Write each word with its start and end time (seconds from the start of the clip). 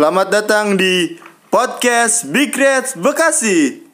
Selamat 0.00 0.32
datang 0.32 0.80
di 0.80 1.20
podcast 1.52 2.24
Big 2.32 2.56
Reds 2.56 2.96
Bekasi. 2.96 3.84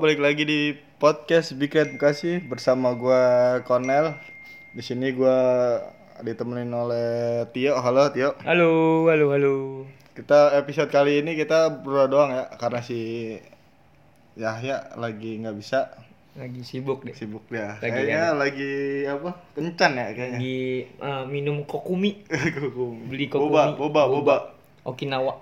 Balik 0.00 0.16
lagi 0.16 0.48
di 0.48 0.60
podcast 0.96 1.52
Big 1.60 1.76
Red 1.76 1.92
Bekasi 1.92 2.40
bersama 2.48 2.96
gua 2.96 3.20
Cornel. 3.68 4.16
Di 4.72 4.80
sini 4.80 5.12
gua 5.12 5.76
ditemenin 6.24 6.72
oleh 6.72 7.44
Tio. 7.52 7.76
Halo 7.76 8.08
Tio. 8.08 8.32
Halo, 8.40 9.04
halo, 9.12 9.26
halo. 9.36 9.54
Kita 10.16 10.56
episode 10.56 10.88
kali 10.88 11.20
ini 11.20 11.36
kita 11.36 11.84
berdua 11.84 12.08
doang 12.08 12.32
ya 12.32 12.48
karena 12.56 12.80
si 12.80 13.36
Yahya 14.40 14.96
lagi 14.96 15.36
nggak 15.36 15.56
bisa 15.60 15.92
Lagi 16.32 16.64
sibuk 16.64 17.04
deh. 17.04 17.12
sibuk 17.12 17.44
dia. 17.52 17.76
Lagi 17.84 17.92
Kayaknya 17.92 18.22
lagi 18.40 18.72
apa? 19.04 19.36
Kencan 19.52 20.00
ya 20.00 20.06
kayaknya. 20.16 20.38
Lagi 20.40 20.60
eh, 20.96 21.24
minum 21.28 21.68
kokumi. 21.68 22.24
Beli 23.12 23.28
kokumi. 23.28 23.52
boba, 23.52 23.76
boba, 23.76 24.02
boba. 24.08 24.36
Okinawa. 24.88 25.36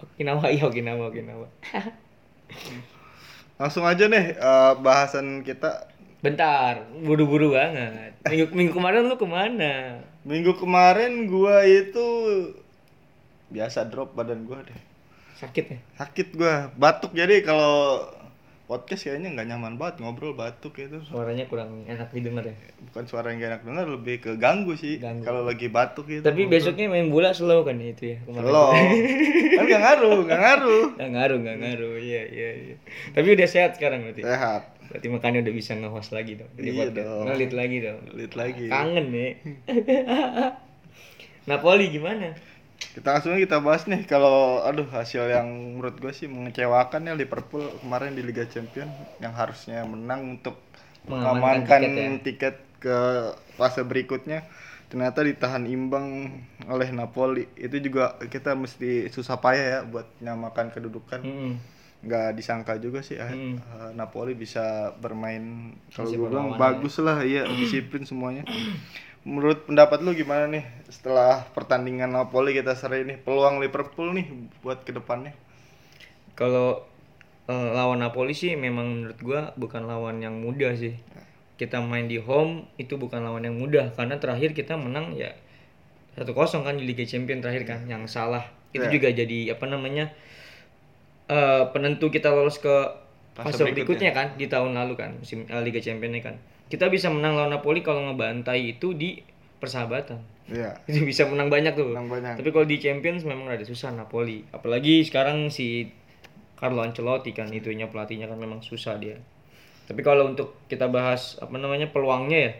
Okinawa, 0.00 0.48
iya 0.48 0.64
Okinawa, 0.72 1.12
Okinawa. 1.12 1.44
Langsung 3.54 3.86
aja 3.86 4.10
nih 4.10 4.34
eh, 4.34 4.72
bahasan 4.82 5.46
kita 5.46 5.94
Bentar, 6.24 6.88
buru-buru 7.04 7.52
banget. 7.52 8.16
Minggu, 8.24 8.48
minggu 8.56 8.72
kemarin 8.72 9.04
lu 9.04 9.20
ke 9.20 9.28
mana? 9.28 10.00
Minggu 10.24 10.56
kemarin 10.56 11.28
gua 11.28 11.68
itu 11.68 12.08
biasa 13.52 13.84
drop 13.92 14.16
badan 14.16 14.48
gua 14.48 14.64
deh. 14.64 14.80
Sakit 15.36 15.64
ya? 15.68 15.78
Sakit 16.00 16.32
gua, 16.32 16.72
batuk 16.80 17.12
jadi 17.12 17.44
kalau 17.44 18.08
podcast 18.64 19.04
kayaknya 19.04 19.36
nggak 19.36 19.48
nyaman 19.52 19.76
banget 19.76 20.00
ngobrol 20.00 20.32
batuk 20.32 20.80
itu. 20.80 20.96
Suaranya 21.04 21.44
kurang 21.44 21.84
enak 21.84 22.08
didengar 22.16 22.48
ya. 22.48 22.56
Bukan 22.90 23.04
suara 23.04 23.28
yang 23.28 23.44
gak 23.44 23.50
enak 23.50 23.62
dengar, 23.68 23.86
lebih 23.90 24.16
ke 24.24 24.30
ganggu 24.40 24.72
sih 24.72 24.96
kalau 25.00 25.44
lagi 25.44 25.68
batuk 25.68 26.08
itu. 26.08 26.24
Tapi 26.24 26.48
besoknya 26.48 26.88
main 26.88 27.12
bola 27.12 27.36
slow 27.36 27.60
kan 27.60 27.76
itu 27.76 28.16
ya 28.16 28.18
kemarin. 28.24 28.48
Lo, 28.48 28.72
kan 29.60 29.64
gak 29.68 29.82
ngaruh, 29.84 30.18
gak 30.24 30.40
ngaruh. 30.40 30.84
Nggak 30.96 31.10
ngaruh, 31.12 31.38
nggak 31.44 31.58
ngaruh. 31.60 31.94
Iya, 32.00 32.22
iya, 32.32 32.50
iya. 32.56 32.76
Tapi 33.12 33.28
udah 33.36 33.46
sehat 33.48 33.76
sekarang 33.76 34.08
berarti. 34.08 34.24
Sehat, 34.24 34.62
Berarti 34.88 35.06
makanya 35.08 35.38
udah 35.44 35.54
bisa 35.56 35.72
nge-host 35.76 36.10
lagi 36.12 36.32
dong. 36.40 36.50
Iya 36.56 36.72
podcast. 36.88 36.96
dong. 36.96 37.24
Ngelit 37.28 37.52
lagi 37.52 37.76
dong. 37.80 38.00
lihat 38.16 38.34
lagi. 38.36 38.66
Kangen 38.68 39.06
nih. 39.12 39.30
Napoli 41.48 41.92
gimana? 41.92 42.32
Kita 42.92 43.08
langsung 43.16 43.34
kita 43.38 43.58
bahas 43.64 43.88
nih 43.90 44.04
kalau 44.04 44.60
aduh 44.62 44.86
hasil 44.86 45.26
yang 45.30 45.48
menurut 45.78 45.96
gue 45.98 46.12
sih 46.14 46.28
mengecewakan 46.30 47.08
ya 47.08 47.14
Liverpool 47.16 47.64
kemarin 47.82 48.12
di 48.14 48.22
Liga 48.22 48.44
Champions 48.46 48.92
yang 49.22 49.32
harusnya 49.34 49.82
menang 49.86 50.38
untuk 50.38 50.58
Mengamankan 51.04 51.84
tiket 51.84 51.92
ya. 51.92 52.08
tiket, 52.26 52.56
ke 52.80 52.98
fase 53.60 53.84
berikutnya 53.84 54.44
ternyata 54.88 55.20
ditahan 55.20 55.64
imbang 55.68 56.32
oleh 56.64 56.88
Napoli. 56.96 57.44
Itu 57.56 57.76
juga 57.80 58.16
kita 58.32 58.56
mesti 58.56 59.08
susah 59.12 59.36
payah 59.40 59.66
ya 59.68 59.80
buat 59.84 60.06
nyamakan 60.24 60.72
kedudukan. 60.72 61.20
Nggak 62.04 62.28
disangka 62.36 62.76
juga 62.80 63.00
sih 63.00 63.16
eh, 63.16 63.36
Napoli 63.96 64.36
bisa 64.36 64.92
bermain 65.00 65.72
kalau 65.92 66.08
Bisa 66.12 66.16
gue 66.20 66.28
bilang 66.28 66.52
berlawanan 66.52 66.60
bagus 66.60 66.94
lah 67.00 67.24
iya 67.24 67.48
disiplin 67.48 68.04
semuanya 68.04 68.44
menurut 69.30 69.58
pendapat 69.68 69.98
lu 70.04 70.10
gimana 70.20 70.44
nih 70.54 70.64
setelah 70.96 71.32
pertandingan 71.56 72.10
Napoli 72.16 72.50
kita 72.58 72.72
seri 72.80 73.00
nih 73.08 73.18
peluang 73.26 73.56
Liverpool 73.62 74.08
nih 74.18 74.26
buat 74.64 74.78
ke 74.86 74.92
depannya 74.98 75.32
Kalau 76.34 76.82
eh, 77.50 77.70
lawan 77.74 78.00
Napoli 78.04 78.34
sih 78.36 78.54
memang 78.58 78.86
menurut 78.90 79.18
gua 79.22 79.40
bukan 79.58 79.82
lawan 79.90 80.20
yang 80.24 80.36
mudah 80.42 80.74
sih. 80.76 80.94
Kita 81.60 81.78
main 81.84 82.06
di 82.10 82.18
home 82.18 82.66
itu 82.82 82.94
bukan 82.98 83.22
lawan 83.26 83.44
yang 83.46 83.56
mudah 83.62 83.94
karena 83.96 84.18
terakhir 84.22 84.50
kita 84.58 84.74
menang 84.78 85.14
ya 85.14 85.32
1-0 86.18 86.62
kan 86.66 86.74
di 86.80 86.84
Liga 86.88 87.04
Champions 87.06 87.42
terakhir 87.44 87.64
kan 87.70 87.80
yang 87.90 88.04
salah. 88.10 88.44
Itu 88.76 88.86
Ya. 88.86 88.90
juga 88.90 89.08
jadi 89.14 89.54
apa 89.54 89.66
namanya? 89.70 90.10
eh 91.28 91.62
penentu 91.72 92.06
kita 92.12 92.28
lolos 92.36 92.56
ke 92.60 92.74
Fase 93.34 93.58
fase 93.58 93.62
berikutnya. 93.62 93.74
berikutnya 93.74 94.10
kan 94.18 94.26
di 94.40 94.46
tahun 94.52 94.72
lalu 94.78 94.94
kan 95.00 95.10
musim 95.20 95.38
eh, 95.48 95.62
Liga 95.66 95.80
Champions 95.86 96.20
kan. 96.26 96.36
Kita 96.74 96.90
bisa 96.90 97.06
menang 97.08 97.38
lawan 97.38 97.54
Napoli 97.54 97.80
kalau 97.80 98.02
ngebantai 98.04 98.74
itu 98.74 98.90
di 98.92 99.22
persahabatan. 99.62 100.18
iya 100.50 100.74
Itu 100.90 101.06
bisa 101.06 101.22
menang 101.24 101.48
banyak 101.48 101.72
tuh. 101.72 101.86
menang 101.86 102.10
banyak 102.10 102.34
Tapi 102.36 102.50
kalau 102.50 102.66
di 102.66 102.76
Champions 102.76 103.22
memang 103.22 103.46
rada 103.46 103.62
susah 103.64 103.94
Napoli. 103.94 104.42
Apalagi 104.50 105.06
sekarang 105.06 105.48
si 105.48 105.88
Carlo 106.58 106.82
Ancelotti 106.82 107.30
kan 107.30 107.48
itunya 107.50 107.86
pelatihnya 107.86 108.26
kan 108.26 108.38
memang 108.40 108.60
susah 108.60 108.98
dia. 108.98 109.16
Tapi 109.86 110.00
kalau 110.00 110.32
untuk 110.32 110.56
kita 110.66 110.88
bahas 110.88 111.36
apa 111.38 111.54
namanya 111.56 111.88
peluangnya 111.88 112.40
ya 112.40 112.52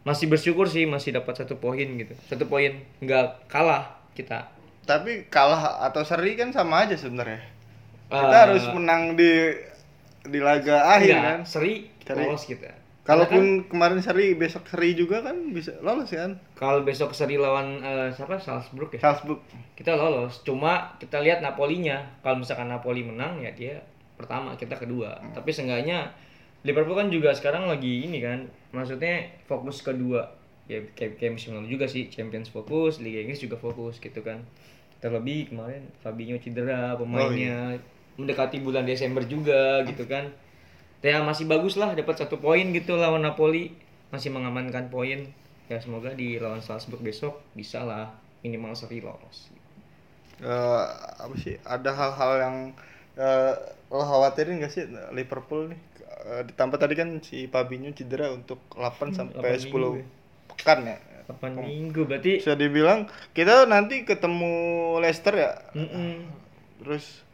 masih 0.00 0.32
bersyukur 0.32 0.64
sih 0.66 0.88
masih 0.88 1.12
dapat 1.12 1.36
satu 1.36 1.60
poin 1.60 1.84
gitu. 2.00 2.14
Satu 2.24 2.48
poin 2.48 2.72
nggak 2.98 3.46
kalah 3.46 4.00
kita. 4.16 4.48
tapi 4.80 5.28
kalah 5.30 5.86
atau 5.86 6.02
seri 6.02 6.34
kan 6.34 6.50
sama 6.50 6.82
aja 6.82 6.98
sebenarnya 6.98 7.38
kita 8.10 8.26
Eh, 8.26 8.42
harus 8.42 8.64
menang 8.74 9.14
di 9.14 9.54
di 10.26 10.38
laga 10.42 10.98
akhir 10.98 11.14
enggak, 11.14 11.22
kan 11.22 11.38
seri 11.46 11.86
Seri. 12.02 12.26
lolos 12.26 12.42
kita. 12.42 12.70
Kalaupun 13.10 13.66
kemarin 13.66 13.98
seri 13.98 14.38
besok 14.38 14.70
seri 14.70 14.94
juga 14.94 15.18
kan 15.26 15.50
bisa 15.50 15.74
lolos 15.82 16.14
kan 16.14 16.38
Kalau 16.54 16.86
besok 16.86 17.10
seri 17.10 17.34
lawan 17.34 17.82
eh, 17.82 18.08
siapa 18.14 18.38
Salzburg 18.38 18.94
ya? 18.94 19.00
Salzburg 19.02 19.42
Kita 19.74 19.98
lolos. 19.98 20.46
Cuma 20.46 20.94
kita 21.02 21.18
lihat 21.18 21.42
Napolinya. 21.42 21.98
Kalau 22.22 22.38
misalkan 22.38 22.70
Napoli 22.70 23.02
menang 23.02 23.42
ya 23.42 23.50
dia 23.50 23.82
pertama, 24.14 24.54
kita 24.54 24.76
kedua. 24.76 25.16
Tapi 25.32 25.50
seenggaknya 25.50 26.12
Liverpool 26.62 26.94
kan 26.94 27.08
juga 27.08 27.32
sekarang 27.32 27.66
lagi 27.66 28.04
ini 28.06 28.20
kan. 28.20 28.46
Maksudnya 28.70 29.26
fokus 29.48 29.80
kedua. 29.80 30.28
Ya 30.70 30.78
kayak, 30.94 31.18
kayak 31.18 31.40
musim 31.40 31.56
lalu 31.56 31.74
juga 31.74 31.88
sih. 31.88 32.12
Champions 32.12 32.52
fokus, 32.52 33.00
Liga 33.00 33.24
Inggris 33.24 33.40
juga 33.40 33.56
fokus 33.56 33.98
gitu 33.98 34.20
kan. 34.20 34.44
Terlebih 35.00 35.50
kemarin 35.50 35.88
Fabinho 36.04 36.36
cedera, 36.36 36.94
pemainnya 36.94 37.80
mendekati 38.20 38.60
bulan 38.60 38.84
Desember 38.84 39.24
juga 39.24 39.80
gitu 39.88 40.04
kan. 40.04 40.28
Ya 41.00 41.24
masih 41.24 41.48
bagus 41.48 41.80
lah 41.80 41.96
dapat 41.96 42.20
satu 42.20 42.36
poin 42.36 42.64
gitu 42.76 42.96
lawan 42.96 43.24
Napoli. 43.24 43.72
Masih 44.12 44.28
mengamankan 44.32 44.92
poin. 44.92 45.32
Ya 45.70 45.78
semoga 45.80 46.12
di 46.12 46.36
lawan 46.36 46.60
Salzburg 46.60 47.00
besok 47.00 47.40
bisa 47.56 47.80
lah 47.86 48.10
minimal 48.44 48.74
seri 48.76 49.00
lolos. 49.00 49.48
Eh, 50.40 50.84
apa 51.20 51.34
sih 51.36 51.56
ada 51.68 51.92
hal-hal 51.92 52.32
yang 52.40 52.56
eh, 53.16 53.54
lo 53.92 54.02
khawatirin 54.06 54.60
gak 54.64 54.72
sih 54.72 54.84
Liverpool 55.12 55.68
nih 55.72 55.80
Eh, 56.20 56.42
ditambah 56.52 56.76
tadi 56.76 56.92
kan 56.92 57.16
si 57.24 57.48
Fabinho 57.48 57.96
cedera 57.96 58.28
untuk 58.28 58.60
8 58.76 59.16
sampai 59.16 59.56
10 59.56 59.72
8 59.72 59.72
minggu 59.72 60.04
ya. 60.04 60.06
pekan 60.52 60.78
ya 60.84 60.98
8 61.32 61.56
minggu 61.64 62.00
berarti 62.04 62.44
bisa 62.44 62.52
dibilang 62.60 63.08
kita 63.32 63.64
nanti 63.64 64.04
ketemu 64.04 64.52
Leicester 65.00 65.32
ya 65.32 65.52
Mm-mm. 65.72 66.28
terus 66.84 67.24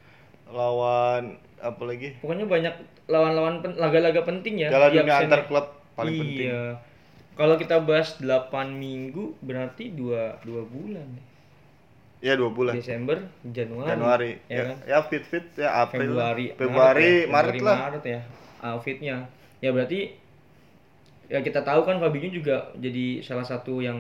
lawan 0.51 1.39
apa 1.59 1.83
lagi? 1.89 2.15
Pokoknya 2.23 2.47
banyak 2.47 2.75
lawan-lawan 3.11 3.63
pen- 3.63 3.79
laga-laga 3.79 4.23
penting 4.27 4.67
ya 4.67 4.69
Piala 4.71 4.91
di 4.91 4.99
Dunia 5.01 5.17
antar 5.23 5.41
klub 5.47 5.67
paling 5.95 6.15
iya. 6.15 6.21
penting. 6.23 6.51
Kalau 7.37 7.55
kita 7.61 7.77
bahas 7.85 8.17
8 8.17 8.73
minggu 8.73 9.37
berarti 9.45 9.93
dua 9.93 10.41
dua 10.41 10.65
bulan 10.65 11.09
ya 12.25 12.35
dua 12.35 12.51
bulan. 12.51 12.75
Desember 12.75 13.19
Januari, 13.45 13.89
Januari. 13.93 14.31
Ya, 14.49 14.57
ya, 14.57 14.63
kan? 14.65 14.77
Ya 14.89 14.99
fit 15.07 15.25
fit. 15.29 15.45
Ya 15.55 15.71
April. 15.85 16.17
Februari 16.17 16.47
Februari 16.57 17.11
ya. 17.25 17.31
Maret 17.31 17.55
Februari, 17.55 17.61
lah. 17.63 17.79
Maret 17.89 18.05
ya. 18.05 18.21
Outfitnya. 18.65 19.17
Ya 19.61 19.71
berarti 19.73 20.01
ya 21.27 21.39
kita 21.43 21.61
tahu 21.67 21.83
kan 21.83 21.99
Fabinho 21.99 22.31
juga 22.31 22.71
jadi 22.79 23.21
salah 23.21 23.43
satu 23.43 23.83
yang 23.83 23.99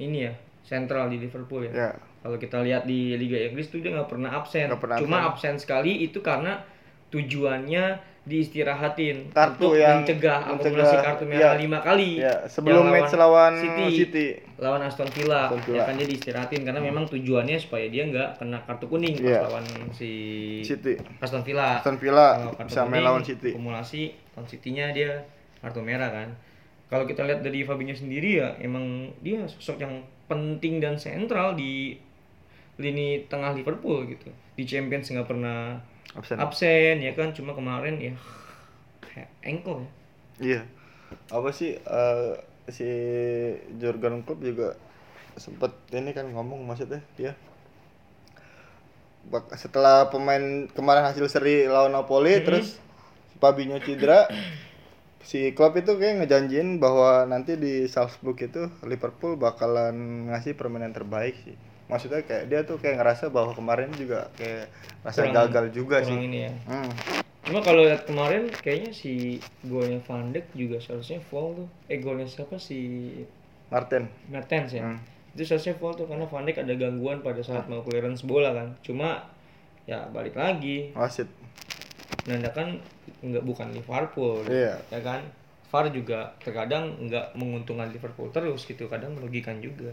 ini 0.00 0.28
ya 0.28 0.32
sentral 0.64 1.08
di 1.12 1.20
Liverpool 1.20 1.68
ya. 1.68 1.72
Ya 1.72 1.88
Kalau 2.24 2.40
kita 2.40 2.64
lihat 2.64 2.88
di 2.88 3.20
Liga 3.20 3.36
Inggris 3.36 3.68
tuh 3.68 3.84
dia 3.84 3.92
nggak 3.92 4.08
pernah 4.08 4.32
absen. 4.32 4.72
Nggak 4.72 4.80
pernah 4.80 4.96
Cuma 4.96 5.18
absen. 5.28 5.60
sekali 5.60 6.08
itu 6.08 6.24
karena 6.24 6.64
tujuannya 7.12 8.00
diistirahatin 8.24 9.36
Kartu 9.36 9.76
untuk 9.76 9.76
yang 9.76 10.00
mencegah 10.00 10.48
akumulasi 10.48 10.96
kartu 11.04 11.24
merah 11.28 11.52
iya. 11.52 11.60
lima 11.60 11.78
kali. 11.84 12.24
ya 12.24 12.48
sebelum 12.48 12.88
match 12.88 13.12
lawan 13.20 13.52
City, 13.60 13.86
City, 14.00 14.26
lawan 14.56 14.80
Aston 14.80 15.12
Villa, 15.12 15.52
Aston 15.52 15.60
Villa. 15.68 15.76
ya 15.76 15.82
kan 15.84 15.94
dia 16.00 16.08
diistirahatin 16.08 16.60
karena 16.64 16.80
memang 16.80 17.04
tujuannya 17.04 17.60
supaya 17.60 17.84
dia 17.92 18.08
nggak 18.08 18.40
kena 18.40 18.64
kartu 18.64 18.88
kuning 18.88 19.20
pas 19.20 19.28
Iya. 19.28 19.40
lawan 19.44 19.64
si 19.92 20.10
City 20.64 20.96
Aston 21.20 21.44
Villa. 21.44 21.84
Aston 21.84 22.00
Villa 22.00 22.48
bisa 22.64 22.88
main 22.88 23.04
lawan 23.04 23.20
City 23.20 23.52
Akumulasi 23.52 24.16
lawan 24.32 24.48
City-nya 24.48 24.96
dia 24.96 25.20
kartu 25.60 25.84
merah 25.84 26.08
kan. 26.08 26.32
Kalau 26.88 27.04
kita 27.04 27.28
lihat 27.28 27.44
dari 27.44 27.60
Fabinho 27.60 27.92
sendiri 27.92 28.40
ya 28.40 28.56
emang 28.56 29.12
dia 29.20 29.44
sosok 29.44 29.84
yang 29.84 30.00
penting 30.24 30.80
dan 30.80 30.96
sentral 30.96 31.52
di 31.52 32.00
lini 32.80 33.26
tengah 33.30 33.54
Liverpool 33.54 34.06
gitu. 34.10 34.28
Di 34.58 34.64
Champions 34.66 35.10
nggak 35.10 35.28
pernah 35.28 35.78
absen. 36.14 36.38
absen 36.38 36.96
ya 37.02 37.12
kan? 37.14 37.30
Cuma 37.34 37.54
kemarin 37.54 37.96
ya 37.98 38.14
kayak 39.02 39.30
engkel 39.42 39.84
ya. 39.84 39.90
Iya. 40.42 40.62
Apa 41.30 41.50
sih 41.54 41.78
eh, 41.78 42.32
si 42.68 42.88
Jurgen 43.78 44.24
Klopp 44.26 44.42
juga 44.42 44.74
sempet 45.38 45.74
ini 45.90 46.14
kan 46.14 46.30
ngomong 46.30 46.62
maksudnya 46.62 47.02
dia 47.18 47.34
bak- 49.26 49.50
setelah 49.58 50.08
pemain 50.12 50.68
kemarin 50.70 51.04
hasil 51.08 51.26
seri 51.26 51.66
lawan 51.66 51.92
Napoli 51.96 52.38
terus 52.46 52.78
si 53.32 53.36
Fabinho 53.42 53.78
cedera 53.82 54.28
si 55.28 55.50
Klopp 55.56 55.74
itu 55.80 55.96
kayak 55.96 56.22
ngejanjiin 56.24 56.78
bahwa 56.78 57.24
nanti 57.26 57.56
di 57.58 57.88
Salzburg 57.90 58.36
itu 58.38 58.68
Liverpool 58.86 59.34
bakalan 59.40 60.28
ngasih 60.30 60.54
permainan 60.54 60.92
terbaik 60.94 61.34
sih 61.42 61.56
maksudnya 61.94 62.20
kayak 62.20 62.44
dia 62.46 62.60
tuh 62.60 62.74
kayak 62.76 62.98
ngerasa 62.98 63.30
bahwa 63.30 63.54
kemarin 63.54 63.86
juga 63.94 64.26
kayak 64.34 64.66
rasa 65.00 65.22
Kurang- 65.22 65.34
gagal 65.46 65.64
juga 65.70 66.02
kurang 66.02 66.10
sih. 66.10 66.18
ini 66.20 66.38
ya. 66.40 66.52
Hmm. 66.66 66.90
cuma 67.44 67.60
kalau 67.60 67.84
lihat 67.84 68.02
kemarin 68.02 68.48
kayaknya 68.50 68.90
si 68.90 69.36
golnya 69.62 70.00
Van 70.02 70.28
Dijk 70.28 70.50
juga 70.52 70.80
seharusnya 70.80 71.22
foul 71.22 71.54
tuh. 71.56 71.68
Eh 71.86 72.00
golnya 72.00 72.24
siapa 72.24 72.56
si 72.56 73.12
Martin. 73.68 74.10
Mertens 74.26 74.72
ya? 74.72 74.82
Hmm. 74.82 74.98
itu 75.30 75.44
seharusnya 75.44 75.74
foul 75.74 75.92
tuh 75.92 76.04
karena 76.04 76.24
Van 76.24 76.42
Dijk 76.42 76.58
ada 76.58 76.74
gangguan 76.74 77.20
pada 77.20 77.38
saat 77.40 77.64
mau 77.66 77.80
clearance 77.80 78.22
bola 78.22 78.50
kan. 78.50 78.74
Cuma 78.80 79.28
ya 79.84 80.08
balik 80.08 80.34
lagi. 80.34 80.90
Wasit. 80.92 81.28
Menandakan 82.24 82.80
nggak 83.20 83.44
bukan 83.44 83.68
Liverpool 83.70 84.40
Iya. 84.44 84.80
ya 84.88 85.00
kan? 85.00 85.20
VAR 85.68 85.90
juga 85.90 86.32
terkadang 86.38 86.96
nggak 87.02 87.34
menguntungkan 87.34 87.90
Liverpool 87.90 88.30
terus 88.30 88.62
gitu 88.62 88.86
kadang 88.86 89.10
merugikan 89.12 89.58
juga 89.58 89.92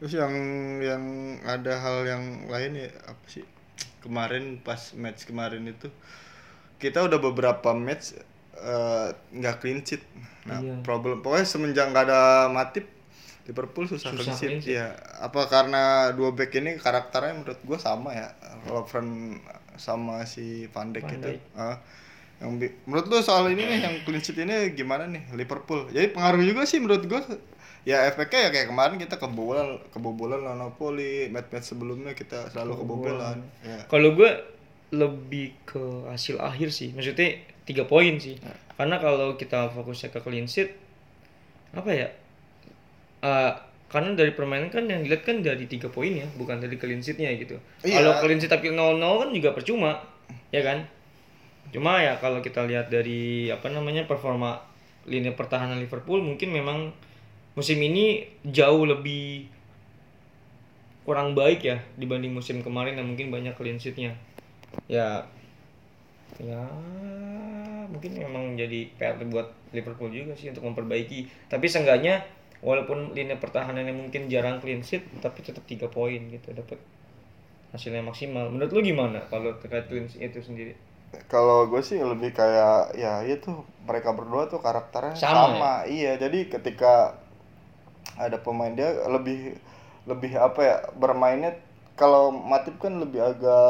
Terus 0.00 0.12
yang 0.16 0.32
yang 0.80 1.04
ada 1.44 1.76
hal 1.76 2.08
yang 2.08 2.48
lain 2.48 2.72
ya 2.74 2.88
apa 3.04 3.24
sih? 3.28 3.44
Kemarin 4.00 4.64
pas 4.64 4.96
match 4.96 5.28
kemarin 5.28 5.68
itu 5.68 5.92
kita 6.80 7.04
udah 7.04 7.20
beberapa 7.20 7.76
match 7.76 8.16
eh, 8.56 9.08
nggak 9.12 9.56
clean 9.60 9.84
sheet. 9.84 10.00
Nah, 10.48 10.56
Iya. 10.64 10.80
problem 10.80 11.20
pokoknya 11.20 11.44
semenjak 11.44 11.92
nggak 11.92 12.08
ada 12.08 12.48
Matip 12.48 12.88
Liverpool 13.44 13.84
susah, 13.84 14.16
Susah 14.16 14.32
clean 14.36 14.60
sheet. 14.64 14.80
Ya, 14.80 14.96
apa 15.20 15.44
karena 15.52 16.12
dua 16.16 16.32
back 16.32 16.56
ini 16.56 16.80
karakternya 16.80 17.36
menurut 17.36 17.60
gua 17.68 17.76
sama 17.76 18.16
ya, 18.16 18.32
Lovren 18.68 19.36
sama 19.76 20.24
si 20.24 20.64
Van 20.72 20.92
Dijk 20.92 21.08
itu. 21.12 21.28
Dijk. 21.36 21.40
Yang 22.40 22.72
menurut 22.88 23.06
lu 23.12 23.20
soal 23.20 23.52
ini 23.52 23.62
nih 23.68 23.78
yang 23.84 23.94
clean 24.02 24.24
sheet 24.24 24.40
ini 24.40 24.72
gimana 24.72 25.04
nih 25.04 25.28
Liverpool? 25.36 25.86
Jadi 25.92 26.10
pengaruh 26.10 26.40
juga 26.40 26.64
sih 26.64 26.80
menurut 26.80 27.04
gua. 27.04 27.20
Ya 27.84 28.04
efeknya 28.08 28.48
ya 28.48 28.50
kayak 28.52 28.68
kemarin 28.72 28.96
kita 29.00 29.16
kebobolan 29.16 29.80
kebobolan 29.88 30.44
lawan 30.44 30.60
Napoli 30.60 31.32
match-match 31.32 31.72
sebelumnya 31.72 32.12
kita 32.12 32.52
selalu 32.52 32.84
kebobolan. 32.84 33.40
ya. 33.64 33.88
Kalau 33.88 34.12
gue 34.12 34.30
lebih 34.92 35.56
ke 35.64 35.80
hasil 36.10 36.36
akhir 36.42 36.74
sih 36.74 36.92
maksudnya 36.92 37.40
tiga 37.64 37.86
poin 37.88 38.18
sih. 38.20 38.36
Ya. 38.36 38.52
karena 38.76 38.96
kalau 38.96 39.36
kita 39.36 39.68
fokusnya 39.76 40.08
ke 40.12 40.18
clean 40.24 40.48
sheet 40.48 40.72
apa 41.76 41.88
ya 41.92 42.08
Eh, 43.20 43.52
karena 43.92 44.16
dari 44.16 44.32
permainan 44.32 44.72
kan 44.72 44.88
yang 44.88 45.04
dilihat 45.04 45.26
kan 45.28 45.44
dari 45.44 45.68
tiga 45.68 45.92
poin 45.92 46.14
ya 46.14 46.24
bukan 46.40 46.56
dari 46.56 46.80
clean 46.80 47.04
sheetnya 47.04 47.28
gitu. 47.36 47.60
Iya. 47.84 48.00
kalau 48.00 48.12
clean 48.24 48.40
sheet 48.40 48.48
tapi 48.48 48.72
0-0 48.72 48.96
kan 48.96 49.28
juga 49.34 49.50
percuma 49.52 49.92
ya 50.48 50.62
kan 50.64 50.88
cuma 51.70 52.02
ya 52.02 52.18
kalau 52.18 52.42
kita 52.42 52.66
lihat 52.66 52.90
dari 52.90 53.46
apa 53.50 53.70
namanya 53.70 54.04
performa 54.10 54.58
lini 55.06 55.32
pertahanan 55.32 55.80
Liverpool 55.80 56.20
mungkin 56.20 56.52
memang 56.52 56.92
musim 57.54 57.78
ini 57.80 58.26
jauh 58.46 58.84
lebih 58.86 59.48
kurang 61.04 61.32
baik 61.34 61.64
ya 61.64 61.80
dibanding 61.96 62.30
musim 62.30 62.60
kemarin 62.60 62.94
yang 62.94 63.08
mungkin 63.08 63.32
banyak 63.32 63.56
clean 63.56 63.80
sheetnya. 63.80 64.14
Ya 64.86 65.26
ya 66.38 66.62
mungkin 67.90 68.16
memang 68.16 68.54
jadi 68.54 68.86
PR 68.96 69.18
buat 69.26 69.50
Liverpool 69.74 70.12
juga 70.12 70.36
sih 70.36 70.52
untuk 70.52 70.62
memperbaiki. 70.70 71.50
Tapi 71.50 71.66
seenggaknya 71.66 72.22
walaupun 72.60 73.16
lini 73.16 73.34
pertahanannya 73.40 73.96
mungkin 73.96 74.28
jarang 74.28 74.60
clean 74.60 74.84
sheet 74.84 75.02
tapi 75.18 75.40
tetap 75.42 75.64
tiga 75.64 75.88
poin 75.88 76.20
gitu 76.30 76.52
dapat 76.52 76.78
hasilnya 77.74 78.04
maksimal. 78.04 78.46
Menurut 78.52 78.70
lu 78.70 78.80
gimana 78.84 79.24
kalau 79.32 79.56
terkait 79.58 79.88
clean 79.90 80.06
sheet 80.06 80.30
itu 80.30 80.44
sendiri 80.44 80.72
kalau 81.26 81.66
gue 81.66 81.82
sih 81.82 81.98
lebih 81.98 82.30
kayak 82.30 82.94
ya 82.94 83.22
itu 83.22 83.50
mereka 83.82 84.14
berdua 84.14 84.46
tuh 84.46 84.62
karakternya 84.62 85.14
Sama 85.14 85.58
sama, 85.58 85.74
iya 85.86 86.14
jadi 86.14 86.46
ketika 86.46 87.18
ada 88.14 88.38
pemain 88.38 88.70
dia 88.70 88.90
lebih 89.08 89.56
lebih 90.06 90.32
apa 90.36 90.60
ya 90.60 90.76
bermainnya 90.96 91.56
kalau 91.98 92.32
Matip 92.32 92.80
kan 92.80 92.96
lebih 92.96 93.20
agak 93.20 93.68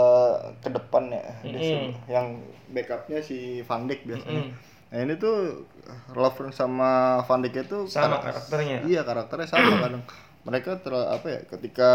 ke 0.62 0.68
depan 0.70 1.10
ya 1.10 1.24
Mm-mm. 1.42 1.58
se- 1.58 1.94
yang 2.06 2.38
backupnya 2.70 3.18
si 3.20 3.64
Van 3.66 3.88
Dijk 3.88 4.06
biasanya 4.06 4.42
Mm-mm. 4.46 4.54
nah 4.90 4.98
ini 5.00 5.14
tuh 5.16 5.66
Lovren 6.14 6.52
sama 6.52 7.22
Van 7.24 7.40
Dijk 7.40 7.56
itu 7.66 7.78
Sama 7.86 8.18
karak- 8.18 8.36
karakternya. 8.36 8.78
iya 8.86 9.00
karakternya 9.02 9.48
sama 9.48 9.80
kadang 9.80 10.02
mereka 10.46 10.78
ter 10.80 10.94
apa 10.94 11.26
ya 11.26 11.40
ketika 11.46 11.90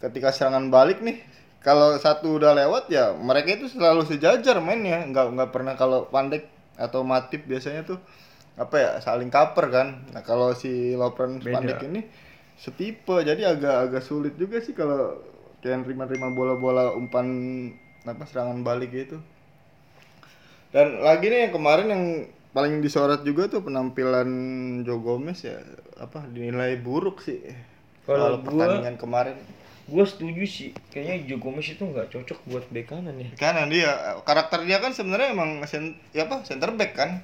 ketika 0.00 0.28
serangan 0.32 0.72
balik 0.72 1.04
nih 1.04 1.20
kalau 1.60 1.96
satu 2.00 2.40
udah 2.40 2.56
lewat 2.56 2.88
ya 2.88 3.12
mereka 3.12 3.60
itu 3.60 3.68
selalu 3.68 4.08
sejajar 4.08 4.60
mainnya. 4.64 5.04
Nggak 5.04 5.26
nggak 5.36 5.50
pernah 5.52 5.74
kalau 5.76 6.08
Van 6.08 6.32
Dijk 6.32 6.48
atau 6.80 7.04
Matip 7.04 7.44
biasanya 7.44 7.84
tuh 7.84 8.00
apa 8.56 8.76
ya 8.80 8.90
saling 9.04 9.28
cover 9.28 9.68
kan. 9.68 10.08
Nah 10.16 10.24
kalau 10.24 10.56
si 10.56 10.96
Beda. 11.60 11.76
Dijk 11.76 11.82
ini 11.92 12.00
setipe. 12.56 13.20
Jadi 13.20 13.44
agak 13.44 13.92
agak 13.92 14.02
sulit 14.04 14.40
juga 14.40 14.64
sih 14.64 14.72
kalau 14.72 15.20
kayak 15.60 15.84
terima-terima 15.84 16.32
bola-bola 16.32 16.96
umpan 16.96 17.28
apa 18.08 18.24
serangan 18.24 18.64
balik 18.64 18.96
gitu. 18.96 19.20
Dan 20.72 21.04
lagi 21.04 21.28
nih 21.28 21.50
yang 21.50 21.52
kemarin 21.52 21.86
yang 21.92 22.04
paling 22.56 22.82
disorot 22.82 23.22
juga 23.22 23.46
tuh 23.46 23.62
penampilan 23.62 24.30
Joe 24.82 24.98
Gomez 24.98 25.44
ya 25.46 25.62
apa 26.00 26.26
dinilai 26.26 26.78
buruk 26.82 27.22
sih 27.22 27.38
Kalau 28.06 28.42
pertandingan 28.42 28.98
kemarin 28.98 29.38
gue 29.90 30.04
setuju 30.06 30.42
sih. 30.46 30.70
Kayaknya 30.94 31.16
Joe 31.26 31.40
Gomez 31.42 31.66
itu 31.66 31.82
nggak 31.82 32.14
cocok 32.14 32.38
buat 32.46 32.64
bek 32.70 32.86
kanan 32.86 33.18
ya. 33.18 33.28
Kanan 33.34 33.66
dia 33.68 33.90
karakter 34.22 34.62
dia 34.62 34.78
kan 34.78 34.94
sebenarnya 34.94 35.34
emang 35.34 35.58
sen, 35.66 35.98
ya 36.14 36.30
apa 36.30 36.46
center 36.46 36.70
back 36.78 36.94
kan. 36.94 37.20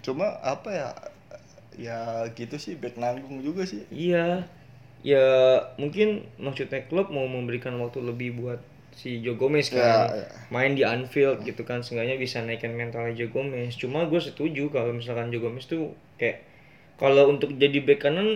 Cuma 0.00 0.40
apa 0.40 0.68
ya 0.72 0.88
ya 1.76 2.24
gitu 2.32 2.56
sih 2.56 2.80
back 2.80 2.96
nanggung 2.96 3.44
juga 3.44 3.68
sih. 3.68 3.84
Iya, 3.92 4.48
ya 5.04 5.26
mungkin 5.76 6.24
maksudnya 6.40 6.88
klub 6.88 7.12
mau 7.12 7.28
memberikan 7.28 7.76
waktu 7.80 8.00
lebih 8.00 8.40
buat 8.40 8.60
si 8.96 9.20
Joe 9.20 9.36
Gomez 9.36 9.68
kan. 9.72 10.08
Ya, 10.08 10.24
ya. 10.24 10.26
main 10.48 10.72
di 10.72 10.84
Anfield 10.84 11.44
gitu 11.44 11.64
kan, 11.64 11.84
seenggaknya 11.84 12.16
bisa 12.16 12.40
naikkan 12.44 12.72
mentalnya 12.76 13.12
Joe 13.16 13.32
Gomez. 13.32 13.76
Cuma 13.76 14.08
gue 14.08 14.20
setuju 14.20 14.72
kalau 14.72 14.96
misalkan 14.96 15.28
Joe 15.28 15.44
Gomez 15.44 15.68
tuh 15.68 15.92
kayak 16.16 16.44
kalau 17.00 17.32
untuk 17.32 17.56
jadi 17.56 17.82
bek 17.82 18.00
kanan 18.04 18.28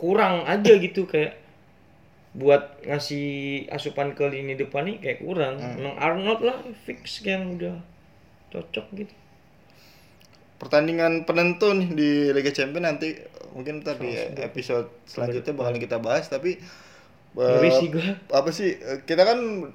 kurang 0.00 0.48
aja 0.48 0.74
gitu 0.80 1.04
kayak 1.04 1.38
buat 2.30 2.86
ngasih 2.86 3.26
asupan 3.68 4.14
ke 4.14 4.22
lini 4.24 4.54
depan 4.54 4.86
nih 4.86 4.96
kayak 4.98 5.18
kurang. 5.20 5.58
Emang 5.58 5.98
Arnold 5.98 6.40
lah 6.40 6.58
fix 6.86 7.22
yang 7.22 7.58
udah 7.58 7.76
cocok 8.50 8.86
gitu. 8.96 9.14
pertandingan 10.58 11.24
penentu 11.24 11.72
nih 11.72 11.88
di 11.88 12.10
Liga 12.30 12.52
Champions 12.52 12.84
nanti 12.84 13.16
mungkin 13.56 13.80
ntar 13.80 13.96
di 13.96 14.12
episode 14.36 14.92
selanjutnya 15.08 15.56
bakalan 15.56 15.80
kita 15.80 15.96
bahas 15.98 16.28
tapi 16.28 16.60
Ngeri 17.32 17.70
sih 17.72 17.88
gua. 17.88 18.12
apa 18.28 18.50
sih 18.52 18.76
kita 19.08 19.24
kan 19.24 19.70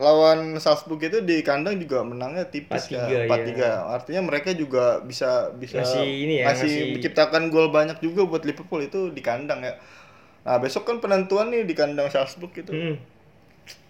lawan 0.00 0.56
Salzburg 0.56 1.02
itu 1.04 1.20
di 1.20 1.44
kandang 1.44 1.76
juga 1.76 2.00
menangnya 2.00 2.48
tipis 2.48 2.88
4-3, 2.88 2.96
ya 3.12 3.28
iya. 3.28 3.82
4-3 3.84 4.00
artinya 4.00 4.22
mereka 4.24 4.56
juga 4.56 5.04
bisa 5.04 5.52
bisa 5.52 5.84
Ngasih 5.84 6.08
ini 6.08 6.34
ya, 6.40 6.48
ngasih 6.48 6.64
ngasih- 6.72 6.90
menciptakan 6.96 7.42
gol 7.52 7.68
banyak 7.68 8.00
juga 8.00 8.24
buat 8.24 8.40
Liverpool 8.48 8.80
itu 8.80 9.12
di 9.12 9.20
kandang 9.20 9.60
ya 9.60 9.76
nah 10.40 10.56
besok 10.56 10.88
kan 10.88 10.98
penentuan 10.98 11.52
nih 11.52 11.68
di 11.68 11.74
kandang 11.76 12.08
Salzburg 12.08 12.52
itu 12.56 12.72
Hmm. 12.72 12.96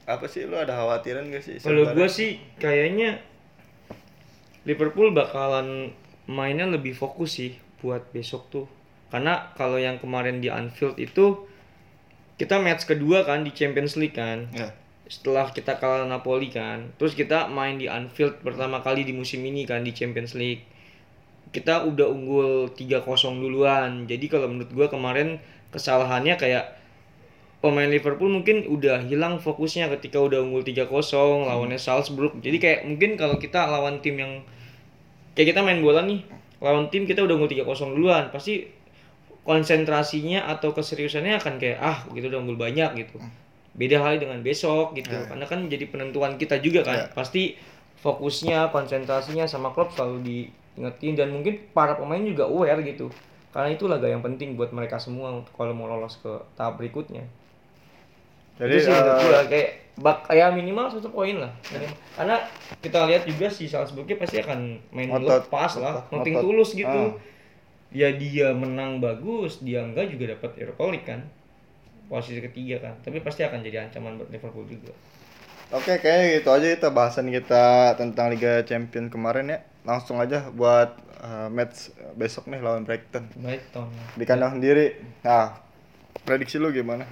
apa 0.04 0.26
sih 0.26 0.42
lu 0.44 0.58
ada 0.58 0.74
khawatiran 0.74 1.30
gak 1.30 1.42
sih 1.46 1.56
Kalau 1.62 1.94
gue 1.94 2.08
sih 2.10 2.42
kayaknya 2.58 3.22
Liverpool 4.66 5.14
bakalan 5.14 5.94
mainnya 6.28 6.68
lebih 6.68 6.92
fokus 6.92 7.40
sih 7.40 7.56
buat 7.80 8.04
besok 8.12 8.52
tuh. 8.52 8.66
Karena 9.08 9.50
kalau 9.56 9.80
yang 9.80 9.96
kemarin 9.96 10.38
di 10.38 10.52
Anfield 10.52 11.00
itu 11.00 11.48
kita 12.36 12.60
match 12.60 12.84
kedua 12.86 13.24
kan 13.24 13.42
di 13.42 13.50
Champions 13.50 13.96
League 13.96 14.14
kan. 14.14 14.52
ya 14.52 14.68
Setelah 15.08 15.50
kita 15.50 15.80
kalah 15.80 16.04
Napoli 16.06 16.52
kan. 16.52 16.92
Terus 17.00 17.16
kita 17.16 17.48
main 17.48 17.80
di 17.80 17.88
Anfield 17.88 18.38
pertama 18.44 18.78
kali 18.78 19.02
di 19.02 19.16
musim 19.16 19.40
ini 19.42 19.64
kan 19.64 19.82
di 19.82 19.90
Champions 19.90 20.36
League. 20.36 20.62
Kita 21.50 21.82
udah 21.82 22.06
unggul 22.06 22.70
3-0 22.76 23.00
duluan. 23.42 24.06
Jadi 24.06 24.26
kalau 24.30 24.46
menurut 24.46 24.70
gua 24.70 24.86
kemarin 24.86 25.40
kesalahannya 25.70 26.34
kayak 26.34 26.76
pemain 27.60 27.86
Liverpool 27.86 28.32
mungkin 28.32 28.64
udah 28.66 29.04
hilang 29.04 29.36
fokusnya 29.36 29.92
ketika 29.98 30.16
udah 30.16 30.40
unggul 30.40 30.64
3-0 30.64 30.88
lawannya 31.44 31.76
Salzburg. 31.76 32.40
Jadi 32.40 32.56
kayak 32.56 32.80
mungkin 32.88 33.14
kalau 33.14 33.36
kita 33.36 33.68
lawan 33.68 34.00
tim 34.00 34.16
yang 34.16 34.40
kayak 35.36 35.52
kita 35.52 35.60
main 35.60 35.84
bola 35.84 36.00
nih, 36.02 36.24
lawan 36.58 36.88
tim 36.88 37.04
kita 37.04 37.20
udah 37.20 37.36
unggul 37.36 37.52
3-0 37.52 37.66
duluan, 37.94 38.32
pasti 38.32 38.64
konsentrasinya 39.44 40.46
atau 40.46 40.70
keseriusannya 40.70 41.40
akan 41.40 41.54
kayak 41.56 41.78
ah 41.80 42.04
gitu 42.12 42.28
udah 42.28 42.40
unggul 42.40 42.56
banyak 42.56 42.92
gitu. 42.98 43.16
beda 43.70 44.02
hal 44.02 44.18
dengan 44.18 44.42
besok 44.42 44.98
gitu 44.98 45.14
Ya. 45.14 45.30
karena 45.30 45.46
kan 45.46 45.70
jadi 45.70 45.86
penentuan 45.86 46.34
kita 46.36 46.58
juga 46.58 46.82
kan 46.82 46.96
Ya. 47.00 47.06
pasti 47.14 47.54
fokusnya 48.02 48.68
konsentrasinya 48.74 49.46
sama 49.46 49.70
klub 49.70 49.94
selalu 49.94 50.26
diingetin 50.26 51.14
dan 51.14 51.30
mungkin 51.30 51.54
para 51.70 51.94
pemain 51.94 52.18
juga 52.20 52.50
aware 52.50 52.82
gitu 52.82 53.08
karena 53.50 53.68
itu 53.74 53.84
laga 53.86 54.06
yang 54.06 54.22
penting 54.22 54.54
buat 54.54 54.70
mereka 54.70 54.96
semua 54.96 55.42
kalau 55.52 55.74
mau 55.74 55.86
lolos 55.86 56.18
ke 56.22 56.30
tahap 56.54 56.78
berikutnya 56.78 57.26
Jadi 58.60 58.76
itu 58.76 58.84
sih 58.86 58.92
menurut 58.92 59.16
eh, 59.16 59.24
gua 59.24 59.40
kayak 59.48 59.70
bak 60.00 60.18
ya 60.32 60.46
minimal 60.48 60.86
satu 60.88 61.08
poin 61.12 61.36
lah 61.36 61.52
Minimal. 61.68 61.96
karena 62.16 62.36
kita 62.80 62.98
lihat 63.10 63.22
juga 63.26 63.46
si 63.48 63.64
Salzburg 63.66 64.08
pasti 64.16 64.40
akan 64.40 64.80
main 64.92 65.08
Ngotot. 65.10 65.44
lepas 65.48 65.72
lah 65.76 66.00
nothing 66.08 66.36
tulus 66.38 66.72
gitu 66.72 66.88
Ah. 66.88 67.12
ya 67.90 68.08
dia 68.14 68.54
menang 68.54 69.02
bagus 69.02 69.60
dia 69.60 69.82
enggak 69.82 70.08
juga 70.14 70.38
dapat 70.38 70.50
Europa 70.56 70.82
League 70.88 71.04
kan 71.04 71.20
posisi 72.06 72.38
ketiga 72.38 72.78
kan 72.80 72.94
tapi 73.02 73.18
pasti 73.20 73.42
akan 73.42 73.60
jadi 73.60 73.86
ancaman 73.86 74.18
buat 74.18 74.30
Liverpool 74.30 74.66
juga 74.66 74.94
Oke, 75.70 76.02
kayaknya 76.02 76.42
gitu 76.42 76.50
aja 76.50 76.66
kita 76.66 76.88
bahasan 76.90 77.30
kita 77.30 77.94
tentang 77.94 78.34
Liga 78.34 78.58
Champion 78.66 79.06
kemarin 79.06 79.54
ya. 79.54 79.58
Langsung 79.86 80.18
aja 80.18 80.50
buat 80.50 80.98
eh, 81.20 81.48
match 81.52 81.92
besok 82.16 82.48
nih 82.48 82.60
lawan 82.64 82.88
Brighton. 82.88 83.28
Brighton. 83.36 83.88
Di 84.16 84.24
kandang 84.24 84.58
sendiri. 84.58 84.96
Nah, 85.22 85.56
prediksi 86.24 86.56
lu 86.56 86.72
gimana? 86.72 87.04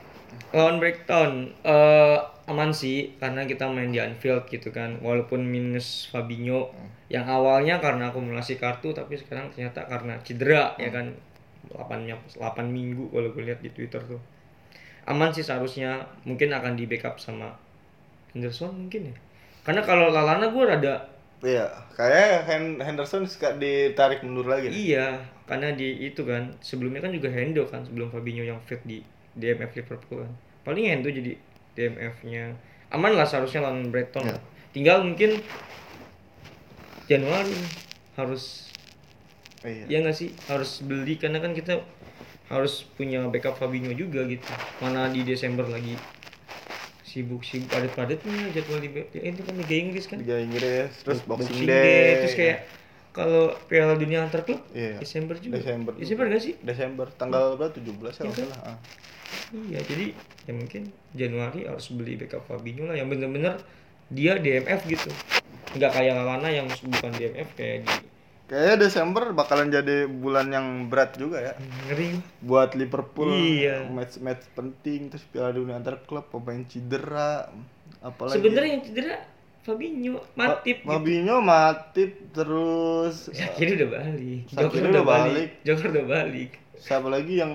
lawan 0.53 0.81
Brighton 0.81 1.53
eh 1.65 2.19
aman 2.49 2.73
sih 2.73 3.17
karena 3.21 3.45
kita 3.45 3.69
main 3.69 3.93
di 3.93 4.01
Anfield 4.01 4.49
gitu 4.49 4.73
kan. 4.73 5.01
Walaupun 5.05 5.45
minus 5.45 6.09
Fabinho 6.09 6.73
yang 7.09 7.25
awalnya 7.29 7.81
karena 7.81 8.13
akumulasi 8.13 8.61
kartu 8.61 8.93
tapi 8.93 9.17
sekarang 9.17 9.53
ternyata 9.53 9.85
karena 9.85 10.17
cedera 10.25 10.77
ya 10.81 10.93
kan. 10.93 11.13
8 11.69 11.85
8 12.41 12.41
minggu 12.65 13.13
kalau 13.13 13.29
gue 13.29 13.45
lihat 13.45 13.61
di 13.61 13.69
Twitter 13.69 14.01
tuh. 14.01 14.17
Aman 15.05 15.37
sih 15.37 15.45
seharusnya 15.45 16.01
mungkin 16.25 16.49
akan 16.49 16.73
di 16.81 16.89
backup 16.89 17.21
sama 17.21 17.53
Henderson 18.33 18.73
mungkin 18.73 19.13
ya. 19.13 19.17
Karena 19.69 19.85
kalau 19.85 20.09
Lalana 20.09 20.49
gue 20.49 20.65
rada 20.65 21.05
Iya, 21.39 21.65
kayak 21.93 22.45
Hen- 22.45 22.79
Henderson 22.79 23.23
suka 23.23 23.55
ditarik 23.55 24.21
mundur 24.21 24.45
lagi. 24.45 24.69
nih. 24.69 24.75
iya 24.75 25.07
karena 25.47 25.71
di 25.71 26.05
itu 26.05 26.23
kan 26.23 26.51
sebelumnya 26.59 26.99
kan 26.99 27.09
juga 27.09 27.31
Hendo 27.31 27.65
kan 27.65 27.81
sebelum 27.81 28.11
Fabinho 28.11 28.43
yang 28.43 28.61
fit 28.61 28.83
di 28.83 29.01
DMF 29.33 29.73
Liverpool 29.73 30.21
kan 30.21 30.33
paling 30.63 30.85
Hendo 30.85 31.09
jadi 31.09 31.39
DMF-nya 31.73 32.53
aman 32.91 33.15
lah 33.15 33.25
seharusnya 33.25 33.63
lawan 33.63 33.89
Brighton 33.89 34.27
Ya. 34.27 34.37
tinggal 34.71 35.01
mungkin 35.01 35.41
Januari 37.07 37.55
harus 38.15 38.69
Iya. 39.59 39.89
ya 39.89 39.99
nggak 40.01 40.15
sih 40.15 40.31
harus 40.47 40.83
beli 40.83 41.17
karena 41.17 41.39
kan 41.39 41.51
kita 41.51 41.83
harus 42.47 42.87
punya 42.93 43.25
backup 43.27 43.57
Fabinho 43.57 43.91
juga 43.91 44.23
gitu 44.25 44.45
mana 44.79 45.09
di 45.09 45.23
Desember 45.23 45.65
lagi 45.65 45.97
sibuk 47.09 47.41
sibuk 47.41 47.67
padat 47.67 47.91
padatnya 47.91 48.53
jadwal 48.53 48.79
di 48.79 48.93
ya, 48.93 49.21
ini 49.25 49.41
kan 49.41 49.57
Liga 49.57 49.75
Inggris 49.75 50.05
kan 50.05 50.21
Liga 50.21 50.37
Inggris, 50.37 50.93
terus 51.01 51.25
Boxing, 51.25 51.49
Boxing 51.49 51.65
Day. 51.65 52.21
terus 52.21 52.35
kayak 52.37 52.59
kalau 53.11 53.57
Piala 53.67 53.97
Dunia 53.97 54.23
antar 54.23 54.45
klub 54.45 54.61
Iya. 54.71 55.01
Desember 55.01 55.35
juga 55.35 55.59
Desember. 55.59 55.93
Desember 55.97 56.25
gak 56.29 56.43
sih 56.45 56.55
Desember 56.61 57.07
tanggal 57.11 57.57
berapa? 57.57 57.73
17 57.73 57.89
ya 58.15 58.21
kalau 58.21 58.31
Iya. 58.31 58.45
salah. 58.45 58.61
Ah. 58.69 58.79
iya 59.51 59.81
jadi 59.83 60.07
ya 60.45 60.53
mungkin 60.53 60.83
Januari 61.13 61.61
harus 61.65 61.89
beli 61.91 62.15
backup 62.15 62.45
Fabinho 62.45 62.85
lah 62.85 62.95
yang 62.95 63.09
bener-bener 63.09 63.57
dia 64.09 64.37
DMF 64.37 64.85
gitu 64.85 65.09
nggak 65.75 65.91
kayak 65.91 66.13
Lalana 66.15 66.49
yang 66.49 66.65
bukan 66.65 67.13
DMF 67.13 67.49
kayak 67.53 67.85
di 67.85 67.97
Kayaknya 68.49 68.77
Desember 68.89 69.37
bakalan 69.37 69.69
jadi 69.69 70.09
bulan 70.09 70.49
yang 70.49 70.89
berat 70.89 71.21
juga 71.21 71.37
ya 71.37 71.53
ngeri 71.85 72.17
buat 72.41 72.73
Liverpool. 72.73 73.29
Iya. 73.37 73.93
Match-match 73.93 74.49
penting 74.57 75.13
terus 75.13 75.29
Piala 75.29 75.53
Dunia 75.53 75.77
antar 75.77 76.01
klub, 76.09 76.33
pemain 76.33 76.65
cedera, 76.65 77.53
apalagi. 78.01 78.41
sebenarnya 78.41 78.71
yang 78.73 78.85
cedera 78.89 79.17
Fabinho 79.69 80.17
Matip 80.33 80.81
gitu. 80.81 80.89
Fabinho, 80.89 81.37
Matip, 81.45 82.11
terus 82.33 83.29
Sakiri 83.29 83.77
udah 83.85 83.91
balik. 84.01 84.43
Joker 84.49 84.81
udah 84.81 85.05
balik. 85.05 85.29
balik. 85.29 85.51
Joker 85.69 85.89
udah 85.93 86.07
balik. 86.09 86.51
siapa 86.81 87.09
lagi 87.13 87.35
yang 87.45 87.53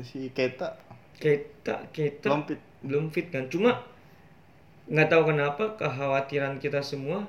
si 0.00 0.32
Keita 0.32 0.80
Kita 1.20 1.92
kita 1.92 2.24
belum 2.24 2.40
fit. 2.48 2.60
belum 2.80 3.04
fit 3.12 3.26
kan. 3.28 3.52
Cuma 3.52 3.84
nggak 4.88 5.12
tahu 5.12 5.22
kenapa 5.28 5.76
kekhawatiran 5.76 6.56
kita 6.56 6.80
semua 6.80 7.28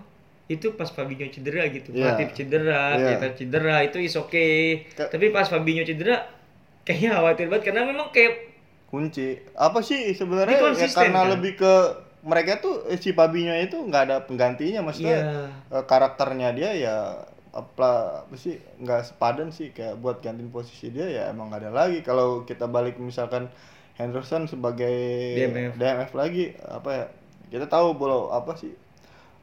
itu 0.52 0.76
pas 0.76 0.88
Fabinho 0.88 1.24
cedera 1.28 1.64
gitu. 1.68 1.92
Iya. 1.92 2.12
Matip 2.12 2.30
cedera, 2.34 2.94
Iya. 2.94 3.08
kita 3.16 3.28
cedera 3.36 3.76
itu 3.82 3.98
is 3.98 4.14
oke. 4.14 4.48
Ke- 4.92 5.08
Tapi 5.08 5.32
pas 5.32 5.48
Fabinho 5.48 5.82
cedera 5.82 6.28
kayaknya 6.82 7.16
khawatir 7.16 7.48
banget 7.48 7.64
karena 7.70 7.88
memang 7.88 8.10
kayak 8.10 8.52
kunci 8.88 9.40
apa 9.56 9.80
sih 9.80 10.12
sebenarnya 10.12 10.76
ya 10.76 10.88
karena 10.90 11.24
kan? 11.24 11.32
lebih 11.32 11.56
ke 11.56 11.74
mereka 12.22 12.60
tuh 12.60 12.86
eh, 12.86 12.98
si 12.98 13.16
Fabinho 13.16 13.56
itu 13.56 13.80
nggak 13.80 14.04
ada 14.04 14.18
penggantinya 14.28 14.84
maksudnya 14.84 15.18
Iya. 15.18 15.80
eh, 15.80 15.84
karakternya 15.88 16.50
dia 16.52 16.70
ya 16.76 16.96
apa, 17.52 17.90
apa 18.24 18.36
sih 18.36 18.60
nggak 18.80 19.02
sepadan 19.06 19.52
sih 19.52 19.72
kayak 19.72 19.96
buat 19.96 20.20
gantiin 20.20 20.50
posisi 20.50 20.88
dia 20.88 21.06
ya 21.06 21.24
emang 21.30 21.48
nggak 21.48 21.62
ada 21.62 21.72
lagi 21.72 22.00
kalau 22.00 22.44
kita 22.44 22.66
balik 22.66 22.96
misalkan 22.98 23.48
Henderson 23.96 24.48
sebagai 24.48 24.96
DMF. 25.76 26.12
lagi 26.12 26.56
apa 26.62 26.90
ya 26.90 27.06
kita 27.48 27.68
tahu 27.68 27.94
bola 27.94 28.32
apa 28.34 28.56
sih 28.56 28.72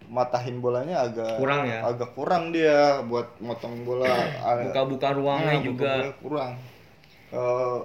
matahin 0.07 0.63
bolanya 0.63 1.05
agak 1.05 1.37
Kurang 1.37 1.67
ya? 1.67 1.83
agak 1.83 2.11
kurang 2.15 2.51
dia 2.51 3.03
buat 3.05 3.29
motong 3.39 3.83
bola 3.83 4.09
buka-buka 4.65 5.13
ruangnya 5.13 5.55
Nah, 5.55 5.65
juga. 5.65 5.91
buka-buka 5.93 6.15
kurang 6.21 6.53
Eh, 7.29 7.79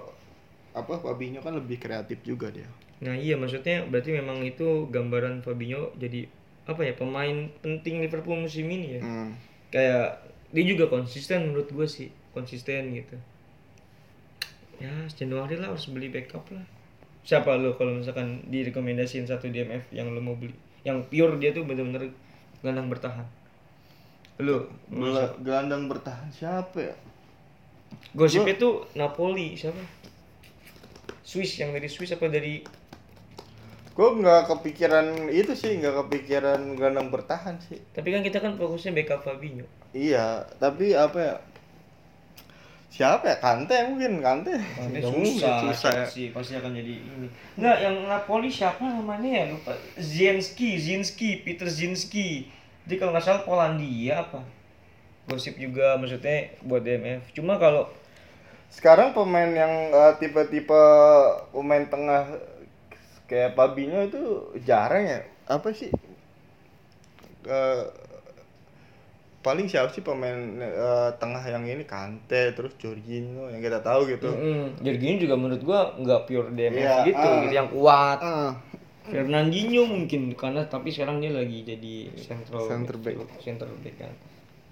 apa 0.72 0.92
Fabinho 0.96 1.38
kan 1.38 1.52
lebih 1.52 1.76
kreatif 1.76 2.22
juga 2.22 2.48
dia 2.48 2.64
Nah 3.00 3.12
iya 3.12 3.36
maksudnya 3.36 3.84
berarti 3.84 4.14
memang 4.14 4.40
itu 4.40 4.88
gambaran 4.88 5.44
Fabinho 5.44 5.92
jadi 5.94 6.24
apa 6.64 6.80
ya 6.80 6.96
pemain 6.96 7.52
penting 7.60 8.00
Liverpool 8.00 8.40
musim 8.40 8.64
ini 8.66 8.96
ya. 8.96 9.00
hmm. 9.04 9.30
kayak 9.68 10.24
dia 10.48 10.64
juga 10.64 10.88
konsisten 10.88 11.44
menurut 11.44 11.68
gue 11.68 11.84
sih 11.84 12.08
konsisten 12.32 12.94
gitu 12.94 13.20
ya 14.78 14.90
Januari 15.10 15.54
lah 15.54 15.70
harus 15.70 15.86
beli 15.86 16.08
backup 16.08 16.42
lah 16.50 16.64
siapa 17.20 17.54
lo 17.54 17.72
kalau 17.74 17.94
misalkan 17.94 18.42
direkomendasiin 18.48 19.24
satu 19.24 19.48
DMF 19.48 19.88
yang 19.90 20.08
lo 20.08 20.18
mau 20.18 20.34
beli 20.34 20.56
yang 20.84 21.00
pure 21.08 21.40
dia 21.40 21.50
tuh 21.50 21.64
bener-bener 21.64 22.12
gelandang 22.60 22.88
bertahan. 22.92 23.26
Gela- 24.90 25.34
gelandang 25.40 25.88
bertahan 25.88 26.28
siapa 26.28 26.78
ya? 26.92 26.94
Gosipnya 28.12 28.54
tuh 28.58 28.84
Napoli 28.94 29.54
siapa? 29.54 29.78
Swiss 31.24 31.56
yang 31.56 31.72
dari 31.72 31.88
Swiss 31.88 32.12
apa 32.12 32.28
dari 32.28 32.60
gue 33.94 34.08
nggak 34.10 34.50
kepikiran 34.50 35.30
itu 35.30 35.54
sih 35.54 35.78
nggak 35.78 36.04
kepikiran 36.04 36.74
gelandang 36.74 37.14
bertahan 37.14 37.56
sih. 37.62 37.78
Tapi 37.94 38.10
kan 38.10 38.20
kita 38.26 38.42
kan 38.42 38.58
fokusnya 38.58 38.90
backup 38.92 39.22
Fabinho. 39.22 39.64
Iya 39.94 40.42
tapi 40.58 40.92
apa 40.98 41.18
ya 41.18 41.34
siapa 42.94 43.26
ya 43.26 43.36
Kante 43.42 43.74
mungkin 43.90 44.22
Kante 44.22 44.54
Kante 44.54 45.02
Nggak 45.02 45.10
susah, 45.10 45.66
susah 45.66 45.92
ya. 45.98 46.06
sih 46.06 46.30
pasti 46.30 46.54
akan 46.54 46.70
jadi 46.70 46.94
ini. 46.94 47.26
Enggak, 47.58 47.76
yang 47.82 47.96
Napoli 48.06 48.46
siapa 48.46 48.86
namanya 48.86 49.30
ya 49.42 49.44
lupa. 49.50 49.74
Zienski, 49.98 50.78
Zinski, 50.78 51.42
Peter 51.42 51.66
Zinski. 51.66 52.46
Jadi 52.86 52.94
kalau 52.94 53.10
nggak 53.10 53.26
salah 53.26 53.42
Polandia 53.42 54.22
apa? 54.22 54.38
Gosip 55.26 55.58
juga 55.58 55.98
maksudnya 55.98 56.54
buat 56.62 56.86
DMF. 56.86 57.34
Cuma 57.34 57.58
kalau 57.58 57.90
sekarang 58.70 59.10
pemain 59.10 59.50
yang 59.50 59.72
eh, 59.90 60.12
tipe-tipe 60.22 60.82
pemain 61.50 61.82
tengah 61.90 62.30
kayak 63.26 63.58
Fabinho 63.58 64.06
itu 64.06 64.22
jarang 64.62 65.02
ya 65.02 65.20
apa 65.50 65.74
sih 65.74 65.90
Eh, 67.44 67.84
paling 69.44 69.68
siapa 69.68 69.92
sih 69.92 70.00
pemain 70.00 70.34
eh, 70.56 71.10
tengah 71.14 71.44
yang 71.44 71.62
ini 71.62 71.84
Kante 71.84 72.50
terus 72.50 72.72
Jorginho 72.74 73.46
yang 73.46 73.60
kita 73.60 73.78
tahu 73.78 74.08
gitu 74.08 74.32
mm, 74.32 74.80
Jorginho 74.80 75.16
juga 75.20 75.34
menurut 75.36 75.60
gua 75.60 75.92
nggak 75.94 76.20
pure 76.24 76.48
DMF 76.50 76.80
Iya, 76.80 76.94
gitu, 77.04 77.20
ah. 77.20 77.40
gitu 77.44 77.54
yang 77.54 77.68
kuat. 77.68 78.18
Ah, 78.18 78.52
Fernandinho 79.04 79.84
mungkin 79.84 80.32
karena 80.32 80.64
tapi 80.64 80.88
sekarang 80.88 81.20
dia 81.20 81.28
lagi 81.28 81.60
jadi 81.60 82.08
central 82.16 82.64
Center 82.64 82.96
back. 82.96 83.20
center 83.38 83.68
back 83.78 83.96
kan. 84.00 84.12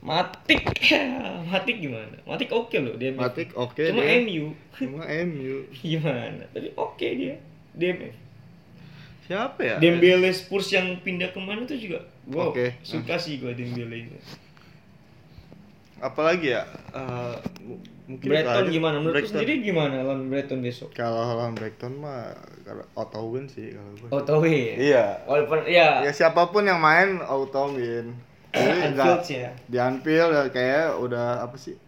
Matik, 0.00 0.64
Matik 1.52 1.76
gimana? 1.78 2.16
Matik 2.24 2.48
oke 2.50 2.74
loh 2.74 2.96
DMF. 2.96 3.20
Matic 3.20 3.52
oke 3.54 3.76
Cuma 3.92 4.02
dia. 4.02 4.18
MU 4.18 4.44
cuma 4.72 5.04
MU 5.04 5.56
gimana? 5.78 6.42
Tapi 6.48 6.72
oke 6.74 7.06
dia 7.12 7.36
DMF. 7.70 8.16
siapa 9.22 9.60
ya 9.62 9.76
Dembele 9.78 10.32
Spurs 10.32 10.66
yang 10.68 10.98
pindah 10.98 11.30
ke 11.30 11.38
mana 11.38 11.62
tuh 11.62 11.78
juga 11.78 12.02
gua 12.26 12.50
Oke. 12.50 12.74
suka 12.82 13.14
sih 13.14 13.38
gua 13.38 13.54
Dembele 13.54 14.08
itu. 14.08 14.16
Apalagi 16.02 16.48
ya 16.52 16.62
Eh, 16.92 17.34
mu- 17.62 17.80
mungkin 18.04 18.26
Brighton 18.28 18.66
gimana? 18.68 18.96
Menurut 18.98 19.14
lu 19.14 19.16
Brighton. 19.22 19.32
sendiri 19.32 19.52
gimana 19.62 19.94
lawan 20.02 20.28
Brighton 20.28 20.60
besok? 20.60 20.90
kalau 20.92 21.22
lawan 21.24 21.54
Brighton 21.54 21.92
mah 21.96 22.34
kalau 22.66 22.84
auto 22.94 23.20
win 23.30 23.46
sih 23.46 23.72
kalau 23.72 23.90
gue 23.96 24.08
Auto 24.10 24.34
win. 24.42 24.74
iya 24.76 25.22
Walaupun 25.24 25.64
ya, 25.64 26.02
ya 26.02 26.12
siapa 26.12 26.50
pun 26.50 26.66
yang 26.66 26.78
main 26.78 27.22
auto 27.22 27.72
win 27.72 28.12
Jadi 28.52 28.68
Anfield 28.92 29.22
ya. 29.30 29.50
di 29.64 29.76
Anfield 29.78 30.30
ya 30.30 30.42
kayak 30.50 30.98
udah 30.98 31.40
apa 31.40 31.56
sih 31.56 31.78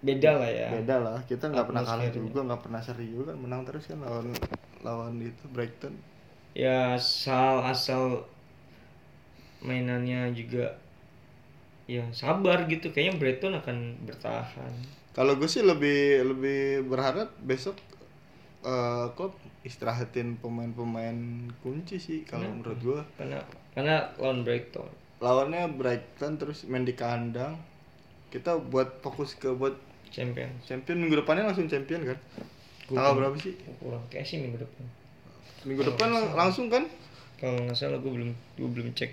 Beda 0.00 0.32
lah 0.36 0.48
ya. 0.48 0.68
beda 0.72 0.96
lah 0.98 1.18
kita 1.24 1.48
nggak 1.48 1.66
pernah 1.66 1.84
kalah 1.84 2.08
juga 2.08 2.40
nggak 2.42 2.60
pernah 2.60 2.80
seri 2.80 3.06
juga 3.06 3.32
kan 3.32 3.38
menang 3.38 3.62
terus 3.68 3.84
kan 3.84 4.00
lawan 4.00 4.32
lawan 4.80 5.20
itu 5.20 5.44
Brighton. 5.48 5.92
ya 6.52 6.96
asal 6.96 7.62
asal 7.62 8.24
mainannya 9.60 10.32
juga 10.32 10.76
ya 11.90 12.04
sabar 12.14 12.70
gitu 12.70 12.94
kayaknya 12.94 13.18
Brighton 13.18 13.54
akan 13.56 13.76
bertahan 14.06 14.70
Kalau 15.10 15.34
gue 15.34 15.50
sih 15.50 15.58
lebih 15.60 16.22
lebih 16.22 16.86
berharap 16.86 17.34
besok 17.42 17.74
eh 18.62 19.06
klub 19.18 19.34
istirahatin 19.66 20.38
pemain-pemain 20.38 21.16
kunci 21.58 21.98
sih 21.98 22.22
kalau 22.22 22.46
menurut 22.46 22.78
gue. 22.78 23.00
karena 23.18 23.42
karena 23.74 23.96
lawan 24.16 24.46
Brighton 24.46 24.86
Lawannya 25.18 25.68
Brighton 25.74 26.40
terus 26.40 26.64
main 26.64 26.80
di 26.80 26.96
kandang. 26.96 27.60
Kita 28.30 28.56
buat 28.56 29.04
fokus 29.04 29.34
ke 29.34 29.52
buat 29.52 29.76
champion 30.08 30.48
champion 30.64 30.96
minggu 30.96 31.20
depannya 31.20 31.44
langsung 31.44 31.66
champion 31.66 32.06
kan? 32.06 32.16
Tanggal 32.88 33.12
berapa 33.18 33.36
sih? 33.36 33.52
kurang 33.78 34.00
kayak 34.08 34.24
sih 34.24 34.40
minggu 34.40 34.56
depan 34.56 34.84
Minggu 35.60 35.82
depan 35.84 36.08
lang- 36.08 36.32
langsung 36.32 36.70
kan? 36.70 36.88
kalau 37.36 37.56
nggak 37.60 37.74
salah 37.74 37.98
gue 37.98 38.08
belum 38.08 38.30
gue 38.30 38.68
belum 38.68 38.88
cek 38.94 39.10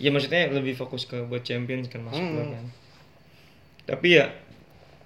ya 0.00 0.08
maksudnya 0.08 0.48
lebih 0.48 0.72
fokus 0.74 1.04
ke 1.04 1.20
buat 1.22 1.44
champion 1.44 1.84
kan 1.84 2.00
masuk 2.00 2.18
Hmm. 2.18 2.56
kan 2.56 2.64
tapi 3.86 4.16
ya 4.16 4.32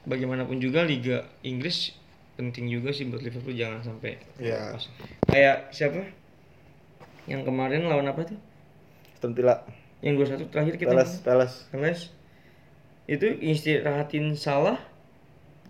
bagaimanapun 0.04 0.56
juga 0.56 0.84
Liga 0.84 1.24
Inggris 1.42 1.96
penting 2.34 2.66
juga 2.68 2.90
sih 2.90 3.06
buat 3.06 3.18
Liverpool 3.18 3.54
jangan 3.54 3.80
sampai 3.80 4.18
Iya. 4.36 4.70
lepas. 4.70 4.86
kayak 5.26 5.56
siapa 5.70 6.02
yang 7.24 7.42
kemarin 7.42 7.84
lawan 7.84 8.04
apa 8.04 8.22
tuh 8.24 8.38
Aston 9.12 9.32
Villa. 9.32 9.64
yang 9.98 10.14
dua 10.14 10.28
satu 10.28 10.44
terakhir 10.46 10.76
kita 10.76 10.92
Palace, 10.92 11.24
Palace. 11.24 11.56
Palace 11.70 12.02
itu 13.06 13.24
istirahatin 13.40 14.34
salah 14.34 14.76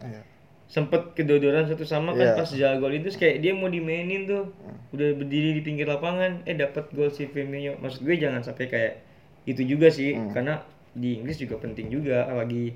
Iya. 0.00 0.26
sempet 0.66 1.14
kedodoran 1.14 1.64
satu 1.64 1.86
sama 1.86 2.10
kan 2.12 2.34
Iya. 2.34 2.36
pas 2.36 2.50
gol 2.80 2.92
itu 2.92 3.06
kayak 3.14 3.38
dia 3.38 3.54
mau 3.54 3.70
dimainin 3.70 4.26
tuh 4.26 4.50
udah 4.90 5.08
berdiri 5.14 5.54
di 5.54 5.62
pinggir 5.62 5.86
lapangan 5.86 6.42
eh 6.42 6.58
dapat 6.58 6.90
gol 6.90 7.06
si 7.08 7.30
Firmino 7.30 7.78
maksud 7.78 8.02
gue 8.02 8.16
jangan 8.16 8.42
sampai 8.42 8.66
kayak 8.66 8.94
itu 9.44 9.62
juga 9.62 9.88
sih 9.88 10.12
Hmm. 10.12 10.32
karena 10.32 10.54
di 10.92 11.18
Inggris 11.18 11.36
juga 11.36 11.58
penting 11.58 11.88
juga 11.88 12.24
lagi 12.28 12.72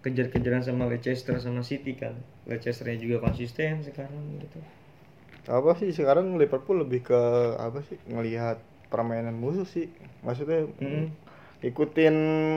kejar-kejaran 0.00 0.60
sama 0.60 0.84
Leicester 0.86 1.36
sama 1.36 1.60
City 1.60 1.92
kan 1.92 2.16
Leicesternya 2.44 2.96
juga 2.98 3.16
konsisten 3.22 3.80
sekarang 3.80 4.16
gitu 4.38 4.58
Apa 5.46 5.72
sih 5.74 5.88
sekarang 5.90 6.36
Liverpool 6.36 6.80
lebih 6.80 7.00
ke 7.02 7.20
apa 7.56 7.80
sih 7.82 7.96
ngelihat 8.06 8.60
permainan 8.86 9.32
musuh 9.34 9.64
sih. 9.64 9.88
Maksudnya 10.20 10.68
Mm. 10.78 11.08
ikutin 11.60 12.16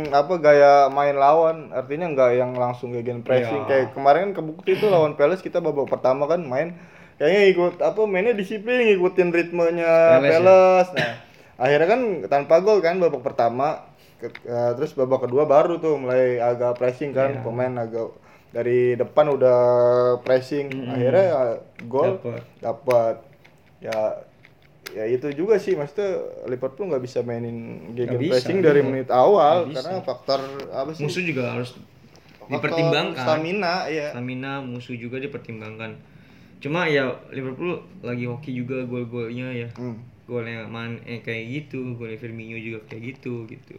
apa 0.09 0.33
gaya 0.37 0.87
main 0.87 1.13
lawan 1.13 1.71
artinya 1.71 2.07
nggak 2.07 2.31
yang 2.33 2.51
langsung 2.53 2.91
gegen 2.91 3.19
pressing 3.19 3.63
Iya. 3.63 3.67
kayak 3.67 3.87
kemarin 3.91 4.21
kan 4.25 4.39
kebukti 4.39 4.73
itu 4.73 4.87
lawan 4.87 5.13
Palace 5.13 5.41
kita 5.41 5.59
babak 5.59 5.87
pertama 5.87 6.23
kan 6.23 6.39
main 6.39 6.79
kayaknya 7.15 7.41
ikut 7.51 7.73
apa 7.79 7.99
mainnya 8.03 8.31
disiplin 8.31 8.79
ngikutin 8.81 9.29
ritmenya 9.29 9.91
Palace 10.17 10.23
ya? 10.23 10.39
Palace 10.39 10.91
nah 10.93 11.13
akhirnya 11.55 11.87
kan 11.87 12.01
tanpa 12.27 12.59
gol 12.59 12.79
kan 12.79 12.97
babak 12.97 13.21
pertama 13.21 13.85
Ke- 14.15 14.31
eh, 14.41 14.71
terus 14.73 14.93
babak 14.93 15.23
kedua 15.23 15.43
baru 15.43 15.77
tuh 15.77 15.97
mulai 15.97 16.37
agak 16.37 16.77
pressing 16.77 17.11
kan 17.11 17.29
Iya. 17.29 17.41
pemain 17.41 17.73
agak 17.77 18.07
dari 18.49 18.93
depan 18.93 19.27
udah 19.29 19.59
pressing. 20.19 20.69
Akhirnya 20.87 21.25
ya, 21.25 21.41
gol 21.83 22.21
dapat 22.57 23.19
ya 23.79 24.21
ya 24.91 25.03
itu 25.05 25.27
juga 25.33 25.57
sih 25.57 25.73
maksudnya 25.73 26.21
Liverpool 26.45 26.87
nggak 26.87 27.01
bisa 27.01 27.19
mainin 27.19 27.57
gegen 27.91 28.13
Nggak 28.13 28.21
bisa, 28.21 28.31
pressing 28.31 28.57
dari 28.61 28.79
iya. 28.79 28.87
menit 28.87 29.09
awal 29.09 29.65
bisa. 29.65 29.81
karena 29.81 29.99
faktor 29.99 30.39
apa 30.69 30.89
sih? 30.93 31.03
Musuh 31.03 31.23
juga 31.23 31.43
harus 31.49 31.73
Faktor 32.39 32.51
dipertimbangkan. 32.69 33.19
stamina 33.19 33.73
ya 33.87 34.07
stamina 34.11 34.61
musuh 34.61 34.93
juga 34.93 35.17
dipertimbangkan. 35.17 35.97
Cuma 36.59 36.85
ya 36.85 37.11
Liverpool 37.27 37.75
lagi 37.99 38.23
hoki 38.23 38.53
juga 38.53 38.83
gol-golnya 38.83 39.51
ya. 39.51 39.67
Hmm. 39.73 39.99
Golnya 40.23 40.63
man 40.71 41.03
eh 41.03 41.19
kayak 41.19 41.43
gitu 41.51 41.99
golnya 41.99 42.15
Firmino 42.15 42.55
juga 42.55 42.79
kayak 42.87 43.17
gitu 43.17 43.43
gitu. 43.51 43.75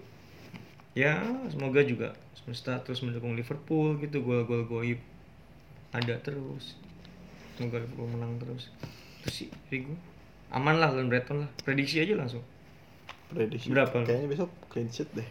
Ya 0.95 1.19
semoga 1.51 1.83
juga 1.83 2.15
semesta 2.37 2.79
terus 2.85 3.03
mendukung 3.03 3.35
Liverpool 3.35 3.99
gitu 3.99 4.21
gol-gol 4.21 4.69
goib 4.69 5.01
ada 5.91 6.15
terus. 6.21 6.77
Semoga 7.57 7.81
Liverpool 7.81 8.09
menang 8.13 8.37
terus. 8.37 8.69
Terus 9.25 9.49
sih 9.49 9.79
gua, 9.89 9.97
aman 10.53 10.77
lah 10.77 10.93
lawan 10.93 11.09
Brighton 11.09 11.49
lah. 11.49 11.51
Prediksi 11.65 12.05
aja 12.05 12.15
langsung. 12.15 12.45
Prediksi. 13.33 13.73
Berapa? 13.73 14.05
kayaknya 14.05 14.29
besok 14.29 14.51
clean 14.69 14.93
sheet 14.93 15.09
deh. 15.17 15.27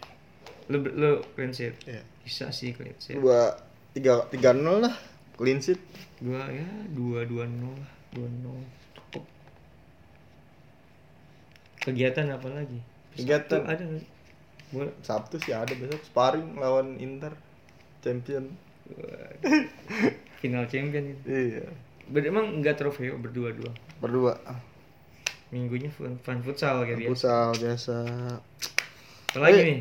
Lo 0.73 0.81
lo 0.81 1.21
clean 1.37 1.53
sheet? 1.53 1.77
Iya. 1.85 2.03
bisa 2.23 2.49
sih 2.49 2.73
clean 2.73 2.97
sheet. 2.97 3.19
Dua 3.21 3.53
tiga 3.93 4.25
tiga 4.33 4.51
nol 4.51 4.81
lah 4.81 4.95
clean 5.37 5.61
sheet. 5.61 5.79
Dua 6.17 6.49
ya 6.49 6.67
dua 6.89 7.23
dua 7.29 7.45
nol 7.45 7.77
lah 7.77 7.93
dua 8.11 8.27
nol 8.41 8.82
kegiatan 11.83 12.27
apa 12.31 12.47
lagi? 12.49 12.79
Kegiatan. 13.13 13.61
Sabtu 13.61 13.69
ada? 13.69 13.83
Bola. 14.73 14.91
Sabtu 15.05 15.35
sih 15.43 15.53
ada 15.53 15.69
besok 15.77 16.01
sparring 16.01 16.57
lawan 16.57 16.97
Inter 16.97 17.33
champion. 18.01 18.49
Final 20.41 20.65
champion 20.67 21.03
itu 21.13 21.27
iya. 21.29 21.65
Ber 22.09 22.19
emang 22.27 22.59
nggak 22.59 22.75
trofeo 22.75 23.15
berdua-dua? 23.15 23.71
Berdua. 24.03 24.35
Minggunya 25.53 25.87
fun, 25.93 26.17
fun 26.19 26.41
futsal 26.41 26.83
gitu 26.83 26.99
ya? 26.99 27.09
Futsal 27.13 27.53
biasa. 27.55 27.95
Apa 29.31 29.39
lagi 29.39 29.59
Eh, 29.61 29.65
nih? 29.69 29.79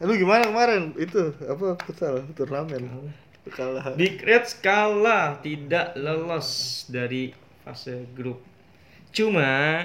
Eh, 0.00 0.04
lu 0.08 0.16
gimana 0.18 0.48
kemarin? 0.48 0.96
Itu 0.98 1.30
apa 1.46 1.78
futsal 1.84 2.26
turnamen? 2.34 3.12
Kalah. 3.52 3.94
Big 3.94 4.22
Reds 4.22 4.56
kalah 4.58 5.38
tidak 5.42 5.94
lolos 5.98 6.82
dari 6.88 7.34
fase 7.62 8.06
grup. 8.16 8.38
Cuma 9.12 9.84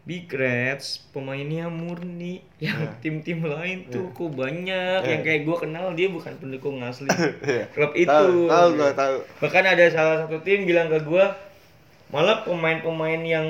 Big 0.00 0.26
Reds 0.28 1.04
pemainnya 1.10 1.68
murni. 1.68 2.40
Yang 2.56 2.80
Ya. 2.80 2.92
tim-tim 2.98 3.40
lain 3.40 3.86
tuh 3.86 4.08
kok 4.10 4.30
banyak. 4.30 5.00
Ya. 5.00 5.06
yang 5.06 5.22
kayak 5.22 5.42
gua 5.44 5.56
kenal 5.58 5.92
dia 5.92 6.08
bukan 6.08 6.32
pendukung 6.36 6.80
asli. 6.80 7.06
Iya. 7.42 7.68
klub 7.70 7.92
itu. 7.92 8.08
tahu 8.08 8.46
tahu 8.46 8.68
gua 8.74 8.90
tahu. 8.92 9.16
Bahkan 9.38 9.64
ada 9.66 9.84
salah 9.88 10.16
satu 10.20 10.40
tim 10.40 10.64
bilang 10.64 10.86
ke 10.86 10.98
gua 11.02 11.36
malah 12.08 12.42
pemain-pemain 12.42 13.20
yang 13.20 13.46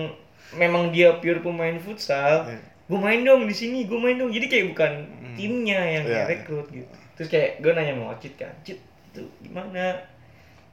memang 0.52 0.90
dia 0.90 1.16
pure 1.16 1.40
pemain 1.40 1.78
futsal 1.78 2.44
Iya. 2.44 2.58
gue 2.90 2.98
main 2.98 3.22
dong 3.22 3.46
di 3.46 3.54
sini 3.54 3.86
gue 3.86 3.96
main 3.96 4.14
dong. 4.14 4.28
Jadi 4.28 4.46
kayak 4.46 4.66
bukan 4.68 4.92
timnya 5.32 5.78
yang 5.80 6.04
Iya. 6.04 6.12
kayak 6.12 6.28
rekrut 6.42 6.66
gitu. 6.68 6.90
Terus 7.14 7.28
kayak 7.30 7.50
gue 7.58 7.70
nanya 7.70 7.94
mau 7.94 8.10
Cit 8.18 8.34
kan 8.34 8.50
Cit 8.60 8.82
itu 9.10 9.22
gimana 9.40 9.94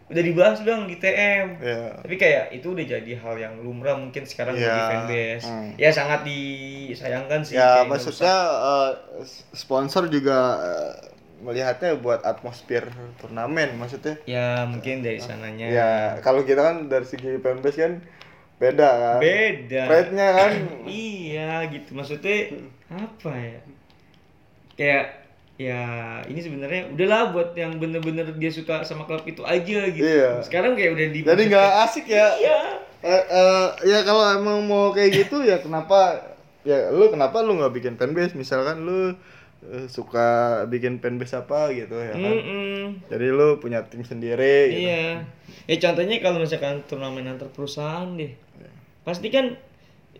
udah 0.07 0.23
dibahas 0.23 0.63
bang 0.63 0.87
di 0.87 0.95
TM 0.95 1.47
Iya. 1.59 1.99
tapi 1.99 2.15
kayak 2.15 2.45
itu 2.51 2.71
udah 2.71 2.85
jadi 2.87 3.11
hal 3.17 3.35
yang 3.35 3.59
lumrah 3.59 3.93
mungkin 3.93 4.23
sekarang 4.23 4.55
Iya. 4.55 4.63
bagi 4.65 4.81
fanbase. 4.87 5.45
Hmm. 5.45 5.69
ya 5.75 5.89
sangat 5.91 6.23
disayangkan 6.23 7.39
sih 7.43 7.55
ya 7.55 7.83
nggak 7.83 7.91
maksudnya 7.91 8.35
eh, 8.55 8.91
sponsor 9.51 10.07
juga 10.07 10.37
eh, 10.57 10.93
melihatnya 11.37 11.93
buat 11.95 12.23
atmosfer 12.23 12.87
turnamen 13.17 13.77
maksudnya. 13.77 14.17
Ya 14.25 14.65
mungkin 14.65 15.05
dari 15.05 15.21
sananya. 15.21 15.69
Ya 15.69 15.91
kalau 16.19 16.41
kita 16.41 16.63
kan 16.63 16.87
dari 16.87 17.05
segi 17.05 17.37
fanbase 17.37 17.77
kan 17.77 17.93
beda 18.57 18.89
kan? 18.89 19.17
Beda. 19.21 19.81
Pride-nya 19.85 20.27
kan? 20.33 20.51
Iya 20.89 21.67
gitu. 21.69 21.93
Maksudnya 21.93 22.57
apa 22.89 23.31
ya? 23.37 23.59
Kayak 24.73 25.05
ya 25.57 25.81
ini 26.29 26.37
sebenarnya 26.37 26.93
udahlah 26.93 27.33
buat 27.33 27.57
yang 27.57 27.81
bener-bener 27.81 28.29
dia 28.37 28.53
suka 28.53 28.85
sama 28.85 29.09
klub 29.09 29.25
itu 29.25 29.41
aja 29.41 29.89
gitu. 29.89 30.05
Iya. 30.05 30.45
sekarang 30.45 30.77
kayak 30.77 30.93
udah 30.93 31.07
di 31.09 31.19
jadi 31.25 31.43
nggak 31.49 31.71
asik 31.89 32.05
ya? 32.05 32.29
Iya. 32.37 32.61
Eh, 33.01 33.23
eh, 33.25 33.65
ya 33.89 34.05
kalau 34.05 34.37
emang 34.37 34.61
mau 34.69 34.93
kayak 34.93 35.25
gitu 35.25 35.41
ya 35.41 35.57
kenapa 35.57 36.21
ya 36.61 36.93
lu 36.93 37.09
kenapa 37.09 37.41
lu 37.41 37.57
nggak 37.57 37.73
bikin 37.73 37.97
fanbase 37.97 38.37
misalkan 38.37 38.85
lu 38.85 39.17
eh, 39.65 39.85
suka 39.89 40.61
bikin 40.69 41.01
fanbase 41.01 41.41
apa 41.41 41.73
gitu 41.73 41.97
ya 41.97 42.13
kan? 42.13 42.21
Mm-mm. 42.37 43.09
jadi 43.09 43.27
lu 43.33 43.57
punya 43.57 43.81
tim 43.89 44.05
sendiri 44.05 44.69
gitu. 44.69 44.85
iya. 44.93 45.25
Ya 45.65 45.75
contohnya 45.81 46.21
kalau 46.21 46.37
misalkan 46.39 46.85
turnamen 46.85 47.27
antar 47.27 47.49
perusahaan 47.51 48.07
deh. 48.13 48.31
Pasti 49.03 49.27
kan 49.33 49.57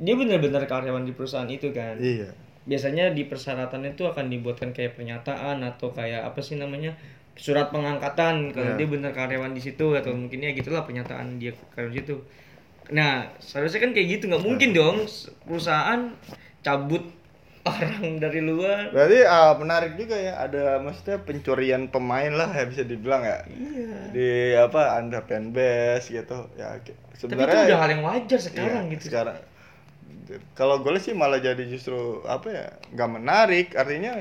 dia 0.01 0.13
bener-bener 0.17 0.65
karyawan 0.65 1.05
di 1.05 1.13
perusahaan 1.13 1.47
itu 1.47 1.69
kan? 1.71 1.95
Iya 2.01 2.46
biasanya 2.67 3.09
di 3.09 3.23
persyaratannya 3.23 3.95
itu 3.95 4.03
akan 4.03 4.27
dibuatkan 4.27 4.69
kayak 4.71 4.93
pernyataan 4.93 5.63
atau 5.63 5.89
kayak 5.89 6.21
apa 6.21 6.39
sih 6.39 6.55
namanya 6.55 6.91
surat 7.33 7.69
pengangkatan 7.69 8.51
kalau 8.51 8.75
Iya. 8.75 8.77
dia 8.77 8.87
benar 8.89 9.11
karyawan 9.11 9.53
di 9.53 9.61
situ 9.61 9.93
atau 9.93 10.11
mungkin 10.11 10.41
ya 10.41 10.51
gitulah 10.51 10.83
pernyataan 10.83 11.37
dia 11.37 11.55
karyawan 11.71 11.93
di 11.93 11.99
situ. 12.01 12.15
Nah 12.89 13.11
seharusnya 13.37 13.79
kan 13.79 13.91
kayak 13.91 14.07
gitu 14.13 14.23
nggak 14.27 14.43
mungkin 14.43 14.69
dong 14.71 15.07
perusahaan 15.43 16.11
cabut 16.59 17.03
orang 17.61 18.15
dari 18.17 18.39
luar. 18.41 18.89
berarti 18.89 19.19
ah, 19.23 19.51
menarik 19.53 19.95
juga 19.95 20.15
ya 20.15 20.39
ada 20.39 20.79
maksudnya 20.79 21.19
pencurian 21.19 21.87
pemain 21.87 22.31
lah 22.31 22.47
ya 22.49 22.63
bisa 22.63 22.83
dibilang 22.83 23.21
ya 23.21 23.43
Iya. 23.45 23.99
di 24.09 24.27
apa 24.55 24.95
under 24.95 25.19
fanbase 25.21 26.09
gitu 26.09 26.47
ya 26.53 26.79
ki- 26.79 26.95
Tapi 26.95 27.11
itu 27.13 27.19
sebenarnya 27.21 27.61
udah 27.65 27.79
hal 27.79 27.89
yang 27.91 28.03
wajar 28.03 28.39
sekarang 28.39 28.83
Iya, 28.83 28.93
gitu. 28.95 29.03
Sekarang 29.07 29.37
kalau 30.53 30.83
gue 30.83 30.97
sih 30.99 31.15
malah 31.15 31.39
jadi 31.39 31.63
justru 31.67 32.23
apa 32.27 32.47
ya 32.49 32.65
nggak 32.93 33.09
menarik. 33.11 33.67
Artinya 33.73 34.17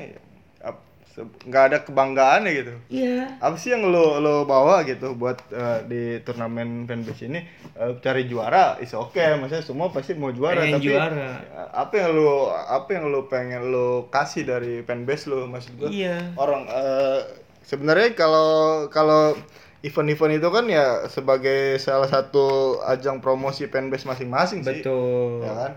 nggak 1.17 1.63
ada 1.73 1.77
kebanggaannya 1.81 2.51
gitu. 2.53 2.73
Iya. 2.93 3.41
Apa 3.41 3.57
sih 3.57 3.73
yang 3.73 3.89
lo 3.89 4.21
lo 4.21 4.45
bawa 4.45 4.85
gitu 4.85 5.17
buat 5.17 5.41
eh, 5.49 5.79
di 5.89 6.01
turnamen 6.21 6.85
fanbase 6.85 7.25
ini? 7.25 7.41
Eh, 7.73 7.97
cari 8.05 8.29
juara 8.29 8.77
is 8.77 8.93
oke 8.93 9.17
maksudnya 9.17 9.65
semua 9.65 9.89
pasti 9.89 10.13
mau 10.13 10.29
juara 10.29 10.61
Pengen 10.61 10.77
tapi 10.77 10.93
juara. 10.93 11.41
eh, 11.41 11.69
apa 11.73 11.93
yang 11.97 12.11
lo 12.13 12.53
apa 12.53 12.89
yang 12.93 13.05
lo 13.09 13.25
pengen 13.25 13.73
lo 13.73 14.05
kasih 14.13 14.45
dari 14.45 14.85
fanbase 14.85 15.25
lo 15.25 15.49
maksud 15.49 15.73
gua? 15.81 15.89
Iya. 15.89 16.37
Orang 16.37 16.69
eh, 16.69 17.19
sebenarnya 17.65 18.13
kalau 18.13 18.85
kalau 18.93 19.33
event-event 19.81 20.37
itu 20.37 20.49
kan 20.53 20.65
ya 20.69 21.09
sebagai 21.09 21.81
salah 21.81 22.09
satu 22.09 22.77
ajang 22.85 23.25
promosi 23.25 23.65
fanbase 23.65 24.05
masing-masing 24.05 24.61
sih. 24.61 24.85
Betul. 24.85 25.41
Ya 25.41 25.53
kan 25.65 25.73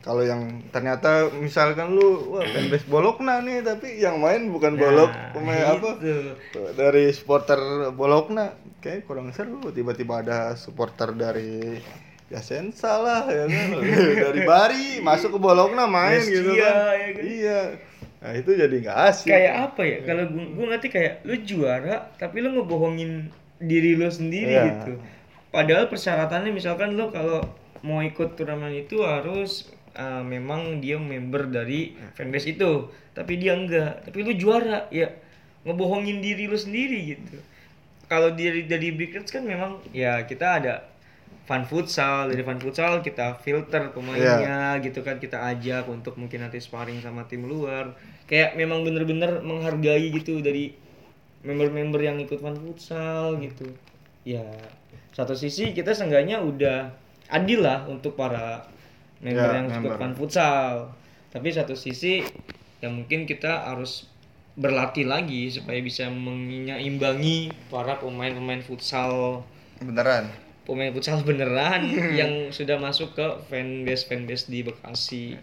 kalau 0.00 0.22
yang 0.22 0.64
ternyata 0.68 1.28
misalkan 1.34 1.92
lu 1.92 2.32
wah 2.32 2.42
fanbase 2.42 2.88
Bologna 2.88 3.38
nih 3.38 3.60
tapi 3.60 4.00
yang 4.00 4.16
main 4.16 4.48
bukan 4.48 4.74
Nah, 4.74 5.30
pemain 5.30 5.76
apa? 5.76 5.90
Itu. 6.00 6.32
dari 6.72 7.12
supporter 7.12 7.60
Bologna 7.92 8.50
kayak 8.78 9.04
kurang 9.04 9.28
seru. 9.30 9.60
Tiba-tiba 9.68 10.20
ada 10.20 10.38
supporter 10.54 11.12
dari 11.12 11.76
ya 12.26 12.40
Sensa 12.40 12.96
lah 12.96 13.28
ya 13.28 13.44
kan? 13.44 13.68
Dari 14.24 14.40
Bari 14.42 14.86
masuk 15.00 15.34
ke 15.34 15.38
Bologna 15.38 15.84
main 15.84 16.16
Brescia, 16.16 16.32
gitu 16.32 16.50
ya 16.54 16.62
kan? 16.62 16.74
kan? 17.12 17.22
iya. 17.22 17.60
Nah 18.20 18.32
itu 18.32 18.50
jadi 18.52 18.74
nggak 18.80 18.98
asik. 19.06 19.28
Kayak 19.28 19.54
apa 19.68 19.82
ya? 19.82 19.98
Kalau 20.04 20.24
gua 20.28 20.44
gua 20.54 20.66
ngerti 20.70 20.88
kayak 20.88 21.12
lu 21.24 21.34
juara 21.42 21.96
tapi 22.16 22.36
lu 22.38 22.54
ngebohongin 22.54 23.28
diri 23.58 23.98
lu 23.98 24.08
sendiri 24.08 24.54
Iya. 24.54 24.64
gitu. 24.70 24.92
Padahal 25.50 25.90
persyaratannya 25.90 26.54
misalkan 26.54 26.94
lu 26.94 27.10
kalau 27.10 27.42
mau 27.82 27.98
ikut 27.98 28.36
turnamen 28.36 28.78
itu 28.78 29.02
harus 29.02 29.66
uh, 29.96 30.22
memang 30.22 30.78
dia 30.78 30.98
member 30.98 31.48
dari 31.50 31.96
fanbase 32.14 32.54
itu. 32.54 32.90
Tapi 33.14 33.38
dia 33.40 33.56
enggak. 33.56 34.06
Tapi 34.06 34.18
lu 34.22 34.32
juara 34.36 34.86
ya. 34.92 35.10
Ngebohongin 35.66 36.24
diri 36.24 36.48
lu 36.48 36.56
sendiri 36.56 37.16
gitu. 37.16 37.36
Kalau 38.08 38.32
dari 38.32 38.64
dari 38.64 38.90
Big 38.96 39.12
Reds 39.12 39.30
kan 39.30 39.44
memang 39.44 39.84
ya 39.92 40.24
kita 40.24 40.46
ada 40.58 40.74
fun 41.44 41.66
futsal 41.66 42.30
dari 42.30 42.42
fun 42.46 42.58
futsal 42.62 43.02
kita 43.02 43.38
filter 43.44 43.92
pemainnya 43.92 44.80
gitu 44.80 45.04
kan. 45.04 45.20
Kita 45.20 45.44
ajak 45.52 45.86
untuk 45.86 46.16
mungkin 46.16 46.42
nanti 46.46 46.58
sparring 46.58 47.04
sama 47.04 47.28
tim 47.28 47.44
luar. 47.44 47.92
Kayak 48.24 48.56
memang 48.56 48.82
bener-bener 48.82 49.44
menghargai 49.44 50.08
gitu 50.16 50.40
dari 50.40 50.72
member-member 51.44 52.00
yang 52.00 52.16
ikut 52.20 52.40
fun 52.40 52.56
futsal 52.56 53.36
gitu. 53.38 53.68
Ya 54.24 54.48
satu 55.10 55.36
sisi 55.36 55.76
kita 55.76 55.92
seenggaknya 55.92 56.40
udah 56.40 56.94
adil 57.28 57.60
lah 57.60 57.84
untuk 57.90 58.14
para 58.16 58.64
member 59.20 59.46
Ya, 59.46 59.56
yang 59.56 59.66
ikut 59.68 59.80
member. 59.84 59.96
fun 59.96 60.12
futsal 60.14 60.92
tapi 61.30 61.48
satu 61.48 61.72
sisi 61.72 62.24
ya 62.80 62.88
mungkin 62.88 63.24
kita 63.24 63.68
harus 63.68 64.08
berlatih 64.56 65.06
lagi 65.06 65.46
supaya 65.48 65.78
bisa 65.78 66.10
menyeimbangi 66.10 67.52
para 67.68 67.96
pemain-pemain 67.96 68.60
futsal 68.60 69.44
beneran 69.78 70.26
pemain 70.64 70.90
futsal 70.90 71.22
beneran 71.22 71.86
yang 72.20 72.50
sudah 72.50 72.76
masuk 72.76 73.14
ke 73.14 73.26
fanbase 73.46 74.06
fanbase 74.06 74.46
di 74.46 74.60
Bekasi. 74.60 75.38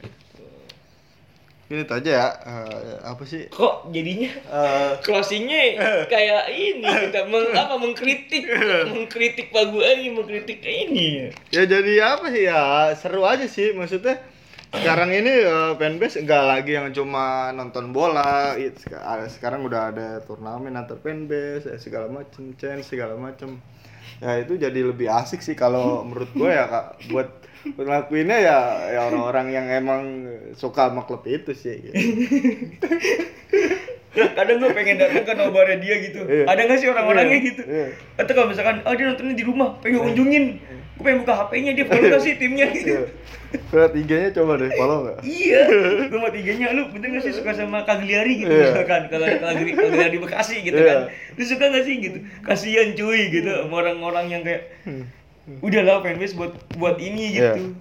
Ini 1.68 1.84
itu 1.84 1.94
aja 1.94 2.12
ya 2.12 2.28
eh, 2.48 2.96
apa 3.04 3.24
sih? 3.28 3.52
Kok 3.52 3.92
jadinya 3.92 4.32
Eh, 4.48 4.92
closingnya 5.04 5.62
kayak 6.08 6.48
ini 6.56 6.88
kita 6.88 7.28
meng, 7.28 7.52
apa 7.52 7.76
mengkritik 7.76 8.48
mengkritik 8.88 9.52
Pak 9.52 9.76
Guani 9.76 10.08
mengkritik 10.16 10.64
ini. 10.64 11.32
Ya 11.52 11.68
jadi 11.68 12.16
apa 12.16 12.32
sih? 12.32 12.48
Ya 12.48 12.92
seru 12.96 13.28
aja 13.28 13.44
sih 13.46 13.76
maksudnya. 13.76 14.24
Sekarang 14.68 15.12
ini 15.12 15.32
eh, 15.44 15.72
fanbase 15.80 16.24
enggak 16.24 16.44
lagi 16.44 16.72
yang 16.76 16.92
cuma 16.96 17.52
nonton 17.56 17.96
bola 17.96 18.56
sekarang 19.28 19.64
udah 19.64 19.92
ada 19.96 20.08
turnamen 20.24 20.76
antar 20.76 21.00
fanbase 21.00 21.68
eh, 21.72 21.80
segala 21.80 22.08
macem 22.12 22.52
chance 22.60 22.92
segala 22.92 23.16
macem 23.16 23.60
ya 24.18 24.42
itu 24.42 24.54
jadi 24.56 24.80
lebih 24.82 25.08
asik 25.08 25.40
sih 25.40 25.54
kalau 25.54 26.02
menurut 26.02 26.30
gue 26.32 26.50
ya 26.50 26.66
kak 26.66 26.86
buat 27.10 27.30
ngelakuinnya 27.68 28.38
ya 28.40 28.58
ya 28.90 29.00
orang-orang 29.06 29.48
yang 29.52 29.66
emang 29.68 30.02
suka 30.54 30.90
sama 30.90 31.04
klub 31.04 31.22
itu 31.24 31.52
sih 31.52 31.78
gitu. 31.84 31.94
kadang 34.38 34.58
gue 34.58 34.72
pengen 34.74 34.98
datang 34.98 35.22
ke 35.22 35.34
nobarnya 35.34 35.78
dia 35.78 35.96
gitu 36.02 36.26
Iya. 36.26 36.50
ada 36.50 36.62
nggak 36.66 36.80
sih 36.82 36.90
orang-orangnya 36.90 37.38
Iya, 37.38 37.48
gitu 37.54 37.62
iya. 37.70 37.88
atau 38.18 38.34
kalau 38.34 38.48
misalkan 38.50 38.82
oh 38.82 38.94
dia 38.98 39.06
nontonnya 39.06 39.36
di 39.38 39.46
rumah 39.46 39.78
pengen 39.78 40.02
kunjungin 40.02 40.46
gue 40.98 41.04
pengen 41.04 41.22
buka 41.22 41.34
HP-nya 41.38 41.72
dia 41.72 41.86
follow 41.86 42.04
nggak 42.04 42.22
sih 42.22 42.34
timnya 42.36 42.68
gitu 42.70 42.90
Iya. 42.98 43.02
Lihat 43.72 43.94
IG-nya 43.96 44.30
coba 44.36 44.60
deh 44.60 44.68
follow 44.74 44.98
nggak 45.06 45.18
Iya, 45.24 45.62
gue 46.12 46.20
mau 46.20 46.28
tiganya 46.28 46.68
lu 46.74 46.92
bener 46.92 47.16
gak 47.16 47.24
sih 47.24 47.32
suka 47.32 47.54
sama 47.54 47.86
Cagliari 47.86 48.42
gitu 48.42 48.50
Iya. 48.50 48.76
misalkan 48.76 49.02
kalau 49.08 49.24
ada 49.24 49.40
Cagliari, 49.40 49.72
Cagliari 49.72 50.18
Bekasi 50.20 50.56
gitu 50.62 50.76
Iya. 50.76 50.90
kan. 50.90 51.00
Lu 51.38 51.44
suka 51.46 51.66
gak 51.70 51.84
sih 51.86 51.96
gitu? 51.98 52.18
Kasihan 52.42 52.92
cuy 52.92 53.22
gitu 53.30 53.48
sama 53.48 53.76
orang-orang 53.78 54.26
yang 54.28 54.42
kayak 54.44 54.74
udahlah 55.60 56.04
fanbase 56.04 56.36
buat 56.36 56.52
buat 56.76 56.98
ini 56.98 57.38
Iya. 57.38 57.56
gitu. 57.56 57.78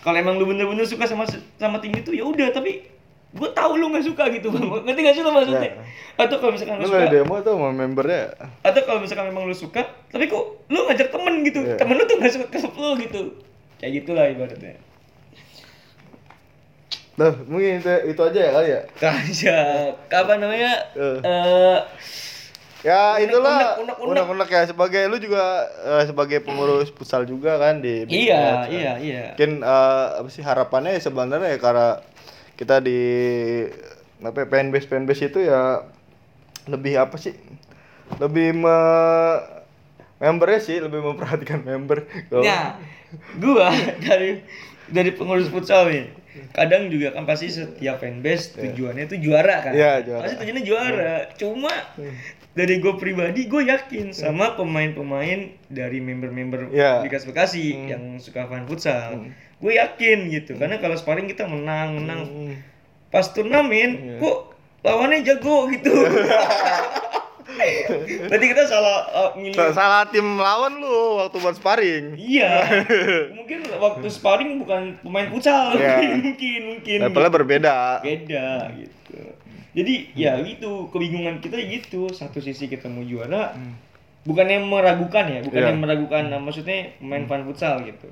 Kalau 0.00 0.16
emang 0.16 0.34
lu 0.34 0.48
bener-bener 0.48 0.82
suka 0.82 1.04
sama 1.04 1.28
sama 1.58 1.76
tim 1.78 1.92
itu 1.92 2.10
ya 2.10 2.24
udah 2.24 2.48
tapi 2.50 2.86
gue 3.32 3.48
tahu 3.50 3.72
lu 3.76 3.88
nggak 3.88 4.04
suka 4.04 4.28
gitu 4.28 4.48
bang 4.48 4.64
ngerti 4.84 5.00
gak 5.00 5.14
sih 5.14 5.22
lu 5.24 5.32
maksudnya 5.32 5.64
Iya. 5.64 5.80
atau 6.20 6.36
kalau 6.36 6.52
misalkan 6.52 6.76
lu 6.76 6.84
lu 6.84 6.88
suka 6.90 7.08
demo 7.08 7.34
tuh 7.40 7.52
sama 7.56 7.68
membernya 7.72 8.22
atau 8.60 8.80
kalau 8.84 9.00
misalkan 9.00 9.26
memang 9.28 9.44
lu 9.44 9.56
suka 9.56 9.80
tapi 10.06 10.28
kok 10.28 10.44
lu 10.68 10.78
ngajak 10.84 11.08
temen 11.08 11.34
gitu 11.42 11.60
Iya. 11.62 11.76
temen 11.76 11.96
lu 11.96 12.04
tuh 12.04 12.16
nggak 12.16 12.28
suka 12.30 12.46
ke 12.46 12.58
lu 12.60 12.90
gitu 13.00 13.20
kayak 13.76 13.92
gitulah 13.98 14.24
ibaratnya 14.26 14.76
Nah, 17.12 17.28
mungkin 17.44 17.76
itu, 17.76 17.92
itu 18.08 18.22
aja 18.24 18.40
ya 18.40 18.50
kali 18.50 18.68
ya. 18.72 18.80
Kaja, 18.96 19.56
apa 20.08 20.32
namanya? 20.40 20.72
Eh. 20.96 21.18
Eh, 21.20 21.78
Ya 22.82 23.14
Unek, 23.14 23.30
itulah 23.30 23.78
unek, 23.78 23.78
unek, 23.78 23.96
unek. 24.00 24.10
unek-unek 24.26 24.48
ya 24.48 24.62
sebagai 24.66 25.06
lu 25.06 25.20
juga 25.20 25.44
eh, 25.86 26.02
sebagai 26.02 26.42
pengurus 26.42 26.90
futsal 26.90 27.22
juga 27.22 27.54
kan 27.54 27.78
di 27.78 28.10
iya, 28.10 28.34
Reds, 28.34 28.58
kan. 28.66 28.68
iya, 28.74 28.92
iya. 28.98 29.22
Mungkin 29.30 29.52
eh, 29.62 30.06
apa 30.18 30.26
sih 30.26 30.42
harapannya 30.42 30.96
ya 30.96 31.00
sebenarnya 31.00 31.52
ya 31.52 31.58
karena 31.60 31.88
kita 32.62 32.78
di 32.78 33.00
apa 34.22 34.38
ya, 34.38 34.46
fanbase 34.46 34.86
fanbase 34.86 35.26
itu 35.26 35.42
ya 35.42 35.82
lebih 36.64 36.94
apa 36.94 37.18
sih? 37.18 37.34
Lebih 38.16 38.54
me 38.54 38.76
membernya 40.16 40.60
sih 40.62 40.78
lebih 40.78 41.02
memperhatikan 41.02 41.58
member. 41.68 42.06
Kalau- 42.28 42.46
Nah, 42.46 42.78
gua 43.36 43.74
dari 43.98 44.38
dari 44.86 45.10
pengurus 45.10 45.50
futsal 45.50 45.90
nih. 45.90 46.06
Kadang 46.48 46.88
juga 46.88 47.12
kan 47.12 47.26
pasti 47.26 47.50
setiap 47.50 47.98
fanbase 47.98 48.56
tujuannya 48.56 49.04
itu 49.04 49.18
juara 49.20 49.60
kan. 49.60 49.72
Iya, 49.74 50.00
juara. 50.00 50.22
Pasti 50.22 50.34
tujuannya 50.38 50.62
juara. 50.64 51.14
Cuma 51.34 51.72
dari 52.52 52.78
gue 52.78 52.94
pribadi 52.96 53.44
gue 53.44 53.62
yakin 53.66 54.12
sama 54.12 54.54
pemain-pemain 54.54 55.40
dari 55.66 55.98
member-member 55.98 56.70
Iya. 56.70 57.00
Bikas 57.02 57.24
Bekasi 57.24 57.64
Hmm. 57.74 57.88
yang 57.88 58.02
suka 58.16 58.46
fan 58.46 58.64
futsal. 58.64 59.28
Gue 59.62 59.78
yakin 59.78 60.26
gitu 60.28 60.58
karena 60.58 60.82
kalau 60.82 60.98
sparring 60.98 61.30
kita 61.30 61.46
menang, 61.46 62.02
menang. 62.02 62.20
Hmm. 62.26 62.54
Pas 63.08 63.30
turnamen 63.30 64.18
kok 64.18 64.58
lawannya 64.82 65.22
jago 65.22 65.70
gitu. 65.70 65.92
Berarti 68.26 68.46
kita 68.48 68.64
salah 68.64 68.98
uh, 69.12 69.30
milih 69.36 69.54
Sa- 69.54 69.74
Salah 69.74 70.08
tim 70.08 70.24
lawan 70.40 70.80
lu 70.80 71.20
waktu 71.20 71.36
buat 71.38 71.54
sparring. 71.54 72.16
Iya. 72.16 72.64
mungkin 73.38 73.68
waktu 73.78 74.06
sparring 74.08 74.58
bukan 74.58 74.98
pemain 75.04 75.28
futsal. 75.30 75.76
Iya. 75.76 76.10
mungkin, 76.24 76.60
mungkin. 76.74 76.98
Levelnya 77.06 77.30
berbeda. 77.30 77.76
Beda 78.02 78.72
gitu. 78.74 79.20
Jadi 79.72 80.12
ya 80.12 80.36
gitu, 80.44 80.88
kebingungan 80.92 81.40
kita 81.40 81.56
gitu. 81.60 82.08
Satu 82.12 82.44
sisi 82.44 82.68
kita 82.68 82.92
mau 82.92 83.04
juara, 83.04 83.56
bukannya 84.24 84.60
meragukan 84.60 85.24
ya, 85.28 85.40
bukannya 85.40 85.72
Iya. 85.76 85.80
meragukan 85.80 86.22
nah, 86.28 86.40
maksudnya 86.40 86.92
pemain 87.00 87.24
fan 87.24 87.42
futsal 87.48 87.80
gitu. 87.84 88.08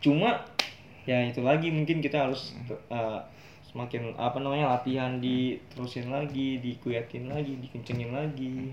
Cuma 0.00 0.40
ya 1.08 1.26
itu 1.26 1.42
lagi 1.42 1.68
mungkin 1.68 1.98
kita 1.98 2.30
harus 2.30 2.54
uh, 2.90 3.22
semakin 3.72 4.12
apa 4.20 4.36
namanya 4.36 4.76
latihan 4.76 5.16
diterusin 5.16 6.12
lagi, 6.12 6.60
dikuyatin 6.60 7.32
lagi, 7.32 7.56
dikencengin 7.56 8.12
lagi. 8.12 8.70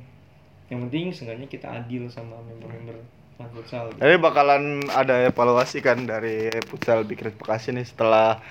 Yang 0.69 0.79
penting 0.85 1.05
seenggaknya 1.15 1.47
kita 1.49 1.67
adil 1.71 2.11
sama 2.11 2.37
member-member 2.45 2.99
futsal. 3.47 3.87
Gitu. 3.95 4.03
Jadi 4.03 4.15
bakalan 4.19 4.83
ada 4.91 5.31
evaluasi 5.31 5.79
kan 5.79 6.03
dari 6.03 6.51
futsal 6.67 7.07
Big 7.07 7.23
Red 7.23 7.39
Bekasi 7.39 7.71
nih 7.71 7.87
setelah 7.87 8.43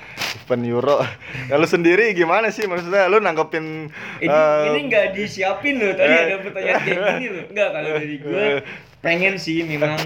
event 0.44 0.64
Euro. 0.64 0.98
Ya, 1.48 1.56
lu 1.56 1.64
sendiri 1.64 2.12
gimana 2.12 2.52
sih 2.52 2.68
maksudnya 2.68 3.08
lu 3.08 3.24
nanggepin 3.24 3.88
Ini 4.20 4.28
eh, 4.28 4.68
ini 4.68 4.80
nggak 4.92 5.16
disiapin 5.16 5.80
loh 5.80 5.96
tadi 5.96 6.12
eh. 6.12 6.24
ada 6.28 6.36
pertanyaan 6.44 6.80
kayak 6.84 7.00
gini 7.16 7.26
loh. 7.28 7.44
Enggak 7.48 7.68
kalau 7.72 7.88
dari 7.96 8.16
gue 8.20 8.44
pengen 9.00 9.34
sih 9.40 9.64
memang 9.64 9.96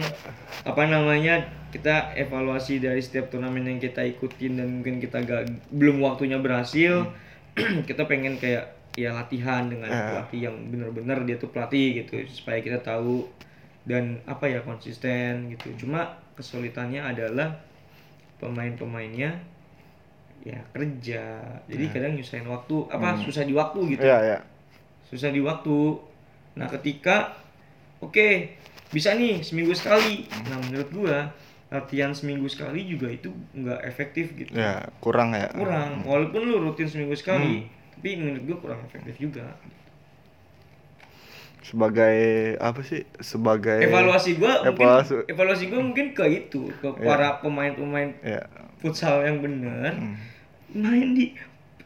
apa 0.63 0.83
namanya 0.87 1.62
kita 1.73 2.13
evaluasi 2.21 2.85
dari 2.85 3.01
setiap 3.01 3.33
turnamen 3.33 3.65
yang 3.65 3.81
kita 3.81 4.05
ikutin 4.05 4.61
dan 4.61 4.69
mungkin 4.69 5.01
kita 5.01 5.25
gak 5.25 5.49
belum 5.73 6.05
waktunya 6.05 6.37
berhasil 6.37 7.09
kita 7.89 8.05
pengen 8.05 8.37
kayak 8.37 8.77
ya 8.93 9.17
latihan 9.17 9.73
dengan 9.73 9.89
Eh. 9.89 10.05
pelatih 10.13 10.41
yang 10.53 10.57
benar-benar 10.69 11.25
dia 11.25 11.41
tuh 11.41 11.49
pelatih 11.49 12.05
gitu 12.05 12.21
supaya 12.29 12.61
kita 12.61 12.77
tahu 12.85 13.25
dan 13.89 14.21
apa 14.29 14.47
ya 14.47 14.61
konsisten 14.63 15.49
gitu. 15.57 15.73
Cuma 15.87 16.21
kesulitannya 16.37 17.01
adalah 17.03 17.57
pemain-pemainnya 18.39 19.41
ya 20.45 20.61
kerja. 20.77 21.41
Jadi 21.67 21.85
kadang 21.89 22.13
nyusahin 22.19 22.47
waktu 22.47 22.77
apa 22.93 23.17
susah 23.25 23.49
di 23.49 23.55
waktu 23.57 23.97
gitu. 23.97 24.05
Iya, 24.05 24.19
iya. 24.23 24.39
susah 25.09 25.33
di 25.33 25.41
waktu. 25.41 25.99
Nah 26.57 26.69
ketika 26.69 27.33
oke 28.05 28.61
bisa 28.93 29.17
nih 29.17 29.41
seminggu 29.41 29.73
sekali. 29.73 30.29
Nah 30.53 30.61
menurut 30.69 30.89
gua 30.93 31.19
latihan 31.73 32.13
seminggu 32.13 32.45
sekali 32.53 32.85
juga 32.85 33.09
itu 33.09 33.33
nggak 33.57 33.81
efektif 33.89 34.37
gitu. 34.37 34.53
Ya 34.53 34.93
kurang 35.01 35.33
ya. 35.33 35.49
Kurang. 35.57 36.05
Walaupun 36.05 36.45
lu 36.45 36.61
rutin 36.61 36.85
seminggu 36.85 37.17
sekali 37.17 37.67
tapi 37.97 38.19
menurut 38.21 38.43
gua 38.45 38.57
kurang 38.61 38.81
efektif 38.85 39.17
juga. 39.17 39.57
Sebagai 41.65 42.19
apa 42.61 42.83
sih? 42.85 43.09
Sebagai 43.23 43.81
evaluasi 43.81 44.37
gua 44.37 44.67
mungkin 44.69 44.85
evaluasi. 44.85 45.15
evaluasi 45.33 45.65
gua 45.73 45.81
mungkin 45.81 46.07
ke 46.13 46.25
itu 46.29 46.69
ke 46.83 46.89
para 47.01 47.41
pemain-pemain 47.41 48.13
ya. 48.21 48.45
futsal 48.85 49.25
yang 49.25 49.41
bener. 49.41 49.97
Main 50.77 51.17
di 51.17 51.33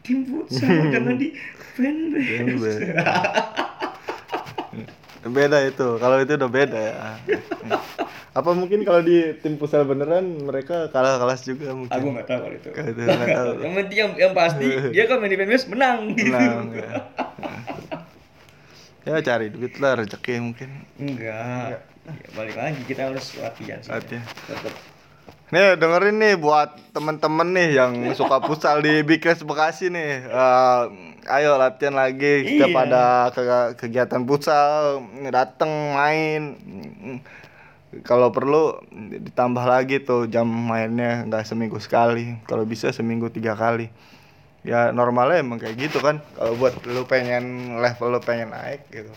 tim 0.03 0.27
futsal 0.27 0.67
jangan 0.93 1.15
di 1.15 1.31
Fanbase. 1.77 2.91
beda 5.31 5.57
itu 5.65 5.87
kalau 5.97 6.17
itu 6.19 6.33
udah 6.35 6.51
beda 6.51 6.79
ya. 6.79 6.95
Apa 8.37 8.53
mungkin 8.53 8.85
kalau 8.85 9.01
di 9.01 9.33
tim 9.41 9.57
futsal 9.57 9.81
beneran 9.89 10.45
mereka 10.45 10.93
kalah 10.93 11.17
kelas 11.17 11.41
juga 11.41 11.73
mungkin. 11.73 11.93
Aku 11.93 12.07
nggak 12.13 12.27
tahu 12.29 12.39
kalau 12.45 12.55
itu. 12.55 12.69
Kalau 12.69 12.89
itu 12.93 13.01
nggak 13.01 13.29
tahu. 13.33 13.51
Yang 13.65 13.73
penting 13.81 13.97
yang, 13.97 14.11
yang 14.13 14.33
pasti 14.37 14.65
dia 14.95 15.03
kan 15.09 15.17
main 15.17 15.31
di 15.33 15.37
menang 15.41 15.99
gitu. 16.13 16.29
Menang, 16.29 16.65
ya. 16.75 16.91
ya 19.07 19.15
cari 19.25 19.47
duit 19.49 19.73
lah 19.81 19.97
rezeki 19.97 20.33
mungkin. 20.43 20.69
Enggak. 21.01 21.81
Ya, 22.07 22.27
balik 22.37 22.55
lagi 22.55 22.81
kita 22.87 23.09
harus 23.09 23.35
latihan 23.41 23.81
sih. 23.83 23.91
Latihan. 23.91 24.23
tetap 24.23 24.73
Nih 25.47 25.79
dengerin 25.79 26.19
nih 26.19 26.35
buat 26.35 26.75
temen-temen 26.91 27.47
nih 27.55 27.69
yang 27.79 27.91
suka 28.11 28.43
futsal 28.43 28.83
di 28.83 28.99
Big 28.99 29.23
Reds 29.23 29.47
Bekasi 29.47 29.87
nih. 29.87 30.27
Eh, 30.27 30.81
ayo 31.31 31.55
latihan 31.55 31.95
lagi 31.95 32.43
kita 32.43 32.67
Iya. 32.67 32.75
pada 32.75 33.03
ke- 33.31 33.73
kegiatan 33.79 34.27
futsal 34.27 34.99
dateng 35.31 35.71
main. 35.95 36.41
Kalau 38.03 38.35
perlu 38.35 38.75
ditambah 38.91 39.63
lagi 39.63 40.03
tuh 40.03 40.27
jam 40.27 40.43
mainnya 40.43 41.23
nggak 41.23 41.47
seminggu 41.47 41.79
sekali. 41.79 42.35
Kalau 42.43 42.67
bisa 42.67 42.91
seminggu 42.91 43.31
tiga 43.31 43.55
kali. 43.55 43.87
Ya 44.67 44.91
normalnya 44.91 45.39
emang 45.39 45.63
kayak 45.63 45.79
gitu 45.79 46.03
kan. 46.03 46.19
Kalau 46.35 46.59
buat 46.59 46.75
lu 46.83 47.07
pengen 47.07 47.79
level 47.79 48.11
lu 48.11 48.19
pengen 48.19 48.51
naik 48.51 48.83
gitu. 48.91 49.15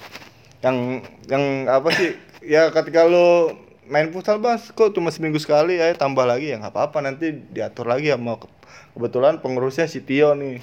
Yang 0.63 1.03
yang 1.27 1.67
apa 1.67 1.91
sih? 1.91 2.15
Ya 2.47 2.71
ketika 2.71 3.03
lu 3.03 3.51
main 3.91 4.09
futsal 4.09 4.39
bas 4.39 4.71
kok 4.71 4.91
cuma 4.91 5.11
seminggu 5.11 5.37
sekali 5.37 5.77
ya 5.77 5.91
tambah 5.93 6.23
lagi 6.23 6.49
ya 6.49 6.57
nggak 6.57 6.71
apa-apa 6.71 6.99
nanti 7.01 7.27
diatur 7.51 7.85
lagi 7.85 8.09
sama 8.09 8.39
ke- 8.39 8.51
kebetulan 8.93 9.39
pengurusnya 9.39 9.85
si 9.85 10.01
Tio 10.01 10.33
nih 10.33 10.63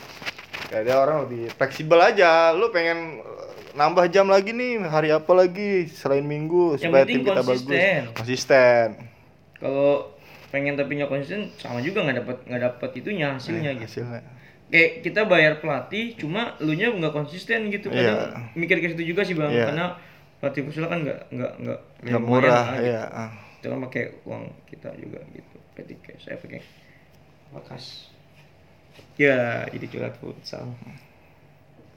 kayak 0.66 0.84
dia 0.84 0.96
orang 0.96 1.24
lebih 1.24 1.52
fleksibel 1.54 2.00
aja 2.00 2.52
lu 2.52 2.68
pengen 2.70 3.20
eh, 3.20 3.46
nambah 3.74 4.08
jam 4.08 4.26
lagi 4.26 4.52
nih 4.52 4.80
hari 4.82 5.12
apa 5.12 5.28
lagi 5.34 5.86
selain 5.88 6.24
minggu 6.24 6.76
Yang 6.76 6.82
supaya 6.82 7.04
tim 7.04 7.20
kita 7.22 7.32
konsisten. 7.38 8.00
bagus 8.02 8.16
konsisten 8.16 8.88
kalau 9.56 9.92
pengen 10.48 10.74
tapi 10.74 10.96
nggak 10.96 11.10
konsisten 11.10 11.52
sama 11.56 11.80
juga 11.80 12.02
nggak 12.02 12.18
dapat 12.18 12.38
nggak 12.46 12.62
dapat 12.64 12.90
itunya 12.96 13.28
hasilnya 13.34 13.72
gitu 13.76 13.86
hasilnya 14.02 14.22
kayak 14.68 14.92
kita 15.02 15.22
bayar 15.24 15.54
pelatih 15.58 16.16
cuma 16.16 16.56
lu 16.58 16.72
nya 16.72 16.88
nggak 16.90 17.12
konsisten 17.12 17.68
gitu 17.68 17.88
kadang 17.88 18.16
Iya. 18.18 18.40
mikir 18.54 18.80
ke 18.80 18.88
situ 18.90 19.04
juga 19.06 19.24
sih 19.24 19.32
bang 19.32 19.48
Iya. 19.50 19.66
karena 19.66 19.86
pelatih 20.38 20.62
futsal 20.70 20.86
kan 20.86 21.00
nggak 21.02 21.20
nggak 21.34 21.54
nggak 21.66 21.80
ya 22.06 22.10
nggak 22.14 22.24
murah 22.24 22.46
lah, 22.46 22.66
gitu. 22.78 22.94
ya 22.94 23.04
ah. 23.10 23.32
itu 23.58 23.66
kan 23.68 23.80
pakai 23.90 24.04
uang 24.26 24.44
kita 24.70 24.90
juga 24.98 25.20
gitu 25.34 25.56
cash 26.06 26.24
saya 26.26 26.38
pakai 26.42 26.62
apa 27.54 27.60
kas 27.66 27.86
ya 29.18 29.66
jadi 29.70 29.86
curhat 29.90 30.16
futsal 30.22 30.74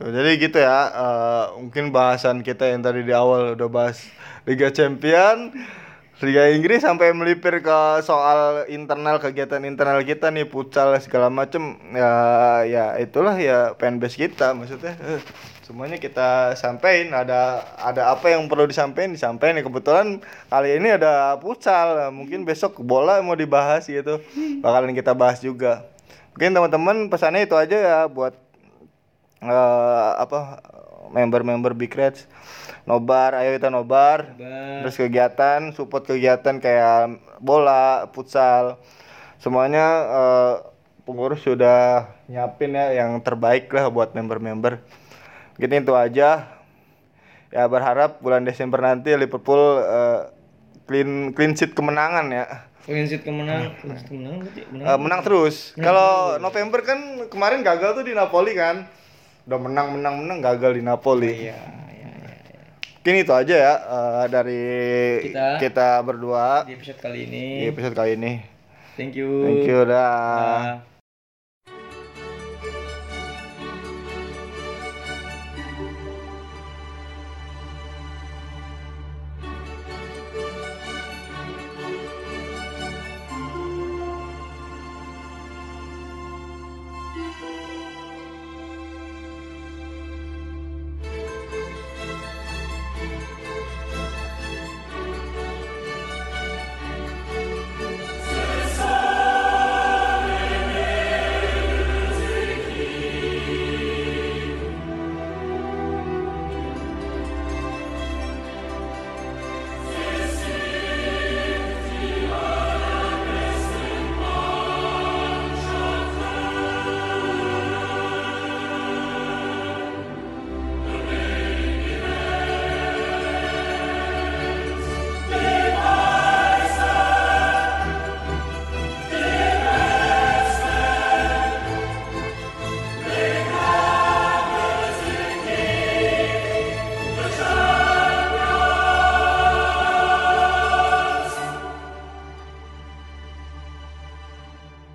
Tuh, 0.01 0.09
Jadi 0.09 0.41
gitu 0.41 0.57
ya, 0.57 0.89
eh, 0.89 1.45
mungkin 1.61 1.93
bahasan 1.93 2.41
kita 2.41 2.73
yang 2.73 2.81
tadi 2.81 3.05
di 3.05 3.13
awal 3.13 3.53
udah 3.53 3.69
bahas 3.69 4.09
Liga 4.49 4.73
Champion, 4.73 5.53
Liga 6.21 6.53
Inggris 6.53 6.85
sampai 6.85 7.17
melipir 7.17 7.65
ke 7.65 7.79
soal 8.05 8.69
internal 8.69 9.17
kegiatan 9.17 9.65
internal 9.65 10.05
kita 10.05 10.29
nih, 10.29 10.45
futsal 10.45 10.93
segala 11.01 11.33
macem. 11.33 11.81
Ya 11.97 12.13
ya 12.69 12.85
itulah 13.01 13.41
ya 13.41 13.73
fanbase 13.81 14.21
kita 14.21 14.53
maksudnya. 14.53 15.01
eh, 15.01 15.25
semuanya 15.65 15.97
kita 15.97 16.53
sampein. 16.61 17.09
Ada 17.17 17.65
ada 17.81 18.13
apa 18.13 18.37
yang 18.37 18.53
perlu 18.53 18.69
disampaikan? 18.69 19.17
Disampaikan 19.17 19.65
kebetulan 19.65 20.21
kali 20.53 20.77
ini 20.77 20.93
ada 20.93 21.41
futsal. 21.41 22.13
Mungkin 22.13 22.45
besok 22.45 22.85
bola 22.85 23.25
mau 23.25 23.33
dibahas 23.33 23.89
gitu. 23.89 24.21
Bakalan 24.61 24.93
kita 24.93 25.17
bahas 25.17 25.41
juga. 25.41 25.89
Mungkin 26.37 26.53
teman-teman 26.53 26.97
pesannya 27.09 27.49
itu 27.49 27.57
aja 27.57 27.77
ya 27.81 27.99
buat 28.13 28.37
eh 29.41 30.11
apa 30.21 30.61
member-member 31.11 31.75
Big 31.75 31.93
Reds. 31.93 32.27
Nobar 32.89 33.37
ayo 33.37 33.55
kita 33.59 33.69
nobar. 33.69 34.35
Nobar. 34.35 34.81
terus 34.83 34.97
kegiatan 34.97 35.75
support 35.77 36.09
kegiatan 36.09 36.59
kayak 36.59 37.21
bola 37.43 38.09
futsal. 38.15 38.81
Semuanya 39.43 39.87
eh, 40.09 40.55
pengurus 41.05 41.43
sudah 41.45 42.09
nyiapin 42.31 42.77
ya 42.77 43.05
yang 43.05 43.19
terbaik 43.21 43.69
lah 43.75 43.91
buat 43.91 44.15
member-member. 44.15 44.81
Gitu 45.59 45.73
itu 45.75 45.95
aja. 45.95 46.57
Ya 47.51 47.67
berharap 47.67 48.23
bulan 48.23 48.47
Desember 48.47 48.79
nanti 48.79 49.11
Liverpool 49.13 49.83
eh, 49.83 50.21
clean 50.87 51.35
clean 51.35 51.53
sheet 51.55 51.75
kemenangan 51.75 52.27
ya. 52.31 52.47
Clean 52.87 53.07
sheet 53.07 53.23
kemenang. 53.23 53.77
Clean 53.79 53.95
sheet 53.95 54.09
kemenangan 54.09 54.39
berarti 54.41 54.61
menang 54.73 54.87
Eh, 54.89 54.99
menang 54.99 55.21
terus. 55.21 55.77
Kalau 55.77 56.41
November 56.41 56.81
kan 56.81 56.99
kemarin 57.29 57.61
gagal 57.61 58.01
tuh 58.01 58.05
di 58.07 58.17
Napoli 58.17 58.57
kan. 58.57 58.89
Udah 59.51 59.59
menang 59.59 59.99
menang 59.99 60.15
menang 60.23 60.39
gagal 60.39 60.79
di 60.79 60.83
Napoli. 60.87 61.51
iya 61.51 61.59
iya 61.91 62.09
iya 62.23 62.63
Mungkin 63.03 63.15
itu 63.19 63.33
aja 63.35 63.55
ya 63.57 63.75
eh, 63.83 64.25
dari 64.31 64.63
Kita. 65.27 65.59
kita 65.59 65.89
berdua 66.07 66.63
di 66.63 66.79
episode 66.79 67.03
kali 67.03 67.19
di 67.19 67.27
ini 67.27 67.67
episode 67.67 67.99
kali 67.99 68.15
ini. 68.15 68.33
thank 68.95 69.19
you 69.19 69.43
Thank 69.43 69.67
you 69.67 69.83
dah. 69.83 70.79
Dah. 70.79 70.90